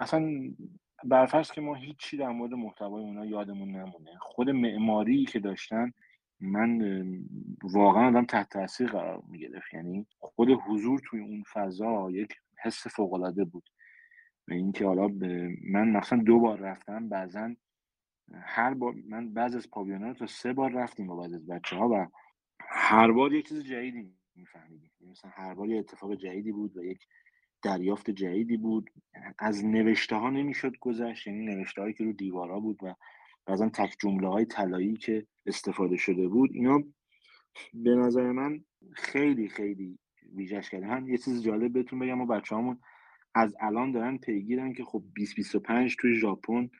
[0.00, 0.50] اصلا
[1.04, 4.18] برفرض که ما هیچی در مورد محتوای اونا یادمون نمونه.
[4.20, 5.92] خود معماری که داشتن
[6.40, 6.80] من
[7.62, 9.74] واقعا آدم تحت تاثیر قرار می‌گرفت.
[9.74, 13.70] یعنی خود حضور توی اون فضا یک حس فوق العاده بود.
[14.48, 15.08] و اینکه حالا
[15.64, 17.54] من مثلا دو بار رفتم بعضا
[18.34, 21.76] هر بار من بعض از پاویونا رو تا سه بار رفتیم با بعض از بچه
[21.76, 22.06] ها و
[22.60, 24.90] هر بار یک چیز جدیدی میفهمیدیم.
[25.00, 27.06] یعنی مثلا هر بار یه اتفاق جدیدی بود و یک
[27.62, 28.90] دریافت جدیدی بود.
[29.38, 32.94] از نوشته ها نمی‌شد گذشت یعنی نوشته هایی که رو دیوارا بود و
[33.46, 36.82] بعضا تک جمله های طلایی که استفاده شده بود اینا
[37.74, 39.98] به نظر من خیلی خیلی
[40.36, 42.78] ویژش کرده هم یه چیز جالب بهتون بگم و بچه همون
[43.34, 46.70] از الان دارن پیگیرن که خب 2025 توی ژاپن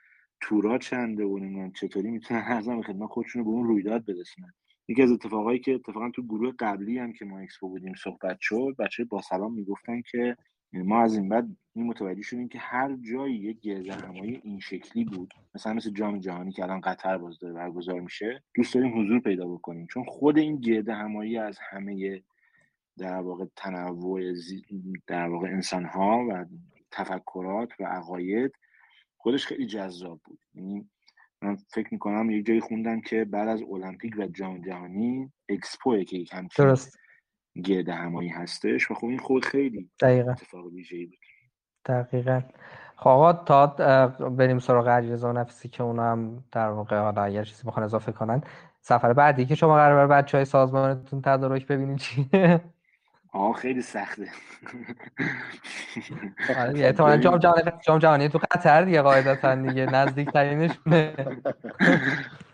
[0.40, 4.52] تورا چنده و نمی‌دونم چطوری می‌تونن ارزم خدمت خودشون به اون رویداد برسونن.
[4.88, 8.74] یکی از اتفاقایی که اتفاقا تو گروه قبلی هم که ما اکسپو بودیم صحبت شد
[8.78, 10.36] بچه با سلام می‌گفتن که
[10.72, 15.04] ما از این بعد این متوجه شدیم که هر جایی یک گرد همایی این شکلی
[15.04, 19.20] بود مثلا مثل جام جهانی که الان قطر باز داره برگزار میشه دوست داریم حضور
[19.20, 22.22] پیدا بکنیم چون خود این گرد همایی از همه
[22.98, 24.32] در واقع تنوع
[25.06, 26.44] در واقع انسان ها و
[26.90, 28.52] تفکرات و عقاید
[29.16, 30.90] خودش خیلی جذاب بود یعنی
[31.42, 36.16] من فکر می‌کنم یک جایی خوندم که بعد از المپیک و جام جهانی اکسپو که
[36.16, 36.64] یک همچین.
[37.64, 40.30] گرد همایی هستش و خب این خود خیلی دقیقا.
[40.30, 41.18] اتفاق ویژه‌ای بود.
[41.84, 42.42] دقیقا.
[42.96, 43.66] خب آقا تا
[44.28, 48.12] بریم سراغ علیرضا و نفسی که اونا هم در واقع حالا اگر چیزی بخوان اضافه
[48.12, 48.42] کنن.
[48.80, 52.60] سفر بعدی که شما قرار بر بچه های سازمانتون تدارک ببینید چیه؟
[53.32, 54.28] آه خیلی سخته.
[56.58, 61.14] آره احتمالا جام جهانی جام جهانی تو قطر دیگه قاعدتا دیگه نزدیک ترینشونه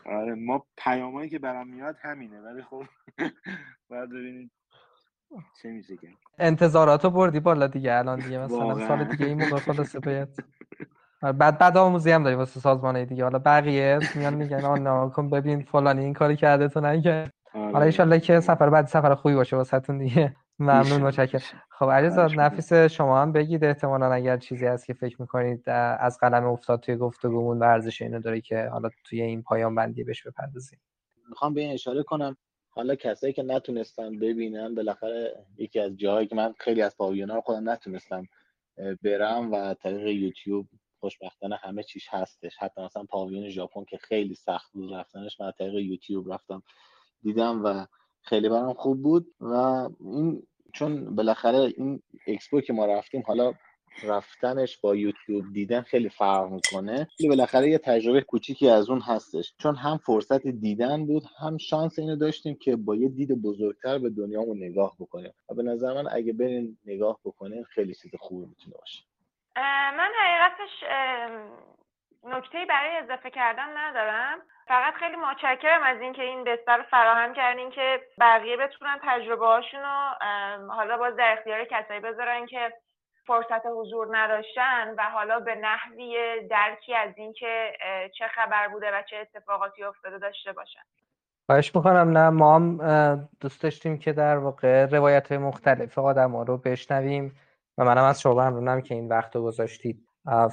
[0.07, 2.85] آره ما پیامایی که برام میاد همینه ولی خب
[3.91, 4.51] باید ببینید
[5.63, 8.89] چه میشه کرد انتظاراتو بردی بالا دیگه الان دیگه مثلا واقعا.
[8.89, 10.29] سال دیگه این موقع خلاصه باید
[11.23, 15.31] آره، بعد بعد آموزی هم داری واسه سازمانه دیگه حالا بقیه میان میگن آن کن
[15.31, 17.87] ببین فلانی این کاری کرده تو نکرد حالا آره.
[17.87, 21.41] ایشالله که سفر بعد سفر خوبی باشه واسهتون دیگه ممنون متشکرم.
[21.71, 22.41] خب خواهش می‌کنم.
[22.41, 25.69] نفیس شما هم بگید احتمالا اگر چیزی هست که فکر می‌کنید
[25.99, 30.05] از قلم افتاد توی گفتگومون و ارزش اینو داره که حالا توی این پایان بندی
[30.05, 30.81] بهش بپردازیم
[31.29, 32.37] می‌خوام به این اشاره کنم
[32.75, 37.41] حالا کسایی که نتونستن ببینن بالاخره یکی از جاهایی که من خیلی از پاویونا رو
[37.41, 38.27] خودم نتونستم
[39.03, 40.67] برم و طریق یوتیوب
[41.01, 42.57] خوشبختانه همه چیش هستش.
[42.59, 46.63] حتی مثلا پاویون ژاپن که خیلی سخت بود رفتنش من طریق یوتیوب رفتم
[47.23, 47.87] دیدم و
[48.23, 49.27] خیلی برام خوب بود.
[49.41, 49.55] و
[50.01, 53.55] این چون بالاخره این اکسپو که ما رفتیم حالا
[54.03, 57.09] رفتنش با یوتیوب دیدن خیلی فرق می‌کنه.
[57.21, 59.55] ولی بالاخره یه تجربه کوچیکی از اون هستش.
[59.63, 64.11] چون هم فرصت دیدن بود هم شانس اینو داشتیم که با یه دید بزرگتر به
[64.11, 65.33] دنیامون نگاه بکنیم.
[65.51, 69.03] و به نظر من اگه برین نگاه بکنین خیلی چیز خوبی می‌تونه باشه.
[69.97, 70.85] من حقیقتش
[72.25, 74.39] نکته برای اضافه کردن ندارم.
[74.69, 79.81] فقط خیلی متشکرم از اینکه این بستر رو فراهم کردین که بقیه بتونن تجربه هاشون
[79.81, 80.15] رو
[80.69, 82.73] حالا باز در اختیار کسایی بذارن که
[83.27, 86.17] فرصت حضور نداشتن و حالا به نحوی
[86.51, 87.73] درکی از اینکه
[88.19, 90.81] چه خبر بوده و چه اتفاقاتی افتاده داشته باشن.
[91.47, 92.19] خواهش می‌کنم.
[92.19, 97.37] نه ما هم دوست داشتیم که در واقع روایت های مختلف آدم ها رو بشنویم
[97.79, 100.09] و منم از شما ممنونم که این وقت رو گذاشتید.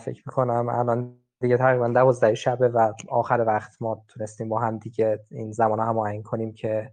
[0.06, 5.20] فکر می‌کنم الان دیگه تقریبا دوازده شبه و آخر وقت ما تونستیم با هم دیگه
[5.32, 6.92] این زمان رو کنیم که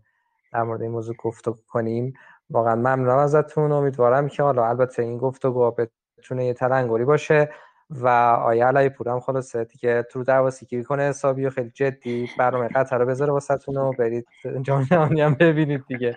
[0.53, 2.15] در مورد این موضوع گفتگو کنیم.
[2.51, 3.73] واقعا ممنونم ازتون.
[3.73, 5.75] امیدوارم که حالا البته این گفتگو
[6.19, 7.51] بتونه یه تلنگری باشه
[7.91, 8.09] و
[8.45, 12.99] آیا علای پورم خلاصه دیگه تو درواسی گیری کنه حسابی و خیلی جدی برنامه قطر
[12.99, 14.27] رو بذاره واسهتون و برید
[14.63, 16.17] جام جهانی هم ببینید دیگه.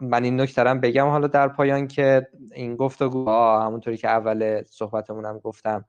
[0.00, 4.62] من این نکته رو هم بگم حالا در پایان که این گفتگو همونطوری که اول
[4.66, 5.84] صحبتمون هم گفتم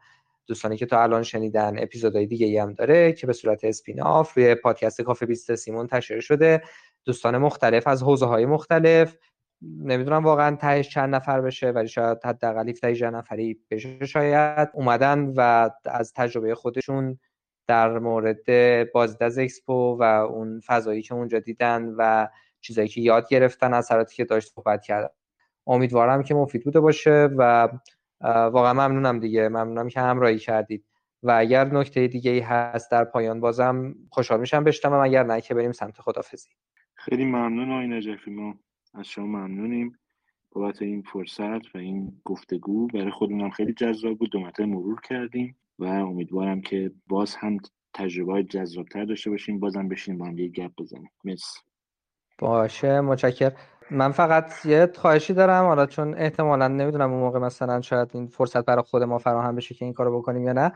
[0.47, 4.55] دوستانی که تا الان شنیدن اپیزودهای دیگه ای هم داره که به صورت spin-off روی
[4.55, 6.63] پادکست کافه 20 منتشر شده.
[7.05, 9.15] دوستان مختلف از حوزه های مختلف
[9.61, 14.05] نمی‌دونم واقعا تهش چند نفر بشه ولی شاید حداقل 17 نفری بشه.
[14.05, 17.19] شاید اومدن و از تجربه خودشون
[17.67, 18.45] در مورد
[18.91, 22.27] بازدید از اکسپو و اون فضایی که اونجا دیدن و
[22.61, 25.09] چیزایی که یاد گرفتن اثراتی که داشت صحبت کردن.
[25.67, 27.69] امیدوارم که مفید بوده باشه و
[28.21, 29.49] واقعا ممنونم دیگه.
[29.49, 30.85] ممنونم که همراهی کردید.
[31.23, 35.53] و اگر نکته دیگه ای هست در پایان بازم خوشحال میشم بشنوم اگر نه که
[35.53, 36.49] بریم سمت خدافزی.
[36.95, 38.31] خیلی ممنون آقای نجفی.
[38.31, 38.55] ما
[38.97, 39.99] از شما ممنونیم
[40.51, 42.87] بابت این فرصت و این گفتگو.
[42.87, 44.31] برای خودمونم خیلی جذاب بود.
[44.31, 47.57] دو مرتبه مرور کردیم و امیدوارم که باز هم
[47.93, 49.59] تجربه های جذابتر داشته باشیم.
[49.59, 51.11] بازم بشین با هم یه گپ بزنیم.
[51.23, 51.59] مرسی.
[52.39, 53.51] باشه متشکر
[53.91, 55.65] من فقط یه خواهشی دارم.
[55.65, 59.75] حالا چون احتمالا نمی‌دونم اون موقع مثلا شاید این فرصت برای خود ما فراهم بشه
[59.75, 60.71] که این کارو بکنیم یا نه.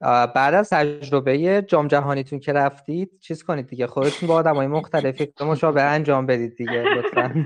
[0.00, 5.82] بعد از تجربه جام جهانیتون که رفتید چیز کنید دیگه خودتون با آدمای مختلفی مشابه
[5.82, 7.44] انجام بدید دیگه لطفا.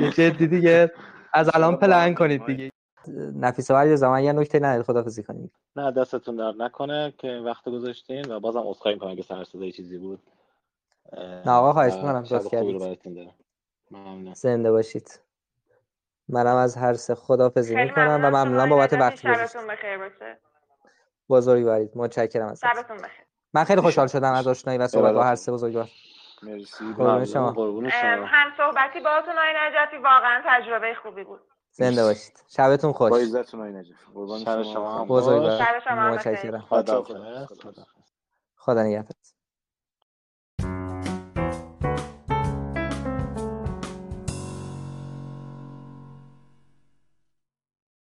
[0.00, 0.92] یه جدی دیگه
[1.32, 2.70] از الان پلن کنید دیگه.
[3.34, 5.52] نفیسه ولی زمان یه نکته ندید خدافظی کنید.
[5.76, 9.98] نه دستتون در نکنه که وقت گذاشتین و بازم عذرخواهی می‌کنم اگه سر صدای چیزی
[9.98, 10.20] بود.
[11.46, 12.98] نه آقا خواهش می‌کنم کردید.
[14.34, 15.20] زنده باشید.
[16.32, 20.38] منم از هر سه خدافظی می‌کنم و ممنونم بابت وقتی شبتون بخیر باشه.
[21.30, 21.90] بزرگوارید.
[21.94, 22.66] متشکرم ازت.
[22.66, 23.24] شبتون بخیر.
[23.54, 25.88] من خیلی خوشحال شدم از آشنایی و صحبت با هر سه بزرگوار.
[26.42, 26.84] مرسی.
[26.96, 27.50] قربون شما.
[28.26, 31.40] هم صحبتی باهاتون آقای نجفی واقعا تجربه خوبی بود.
[31.70, 32.42] زنده باشید.
[32.48, 33.10] شبتون خوش.
[33.10, 34.12] با عزتون آقای نجفی.
[34.14, 35.04] قربان شما.
[35.04, 35.58] بزرگوار.
[35.58, 36.60] شب شما متشکرم.
[36.60, 37.04] خدا
[38.56, 39.16] خدا نگهدار.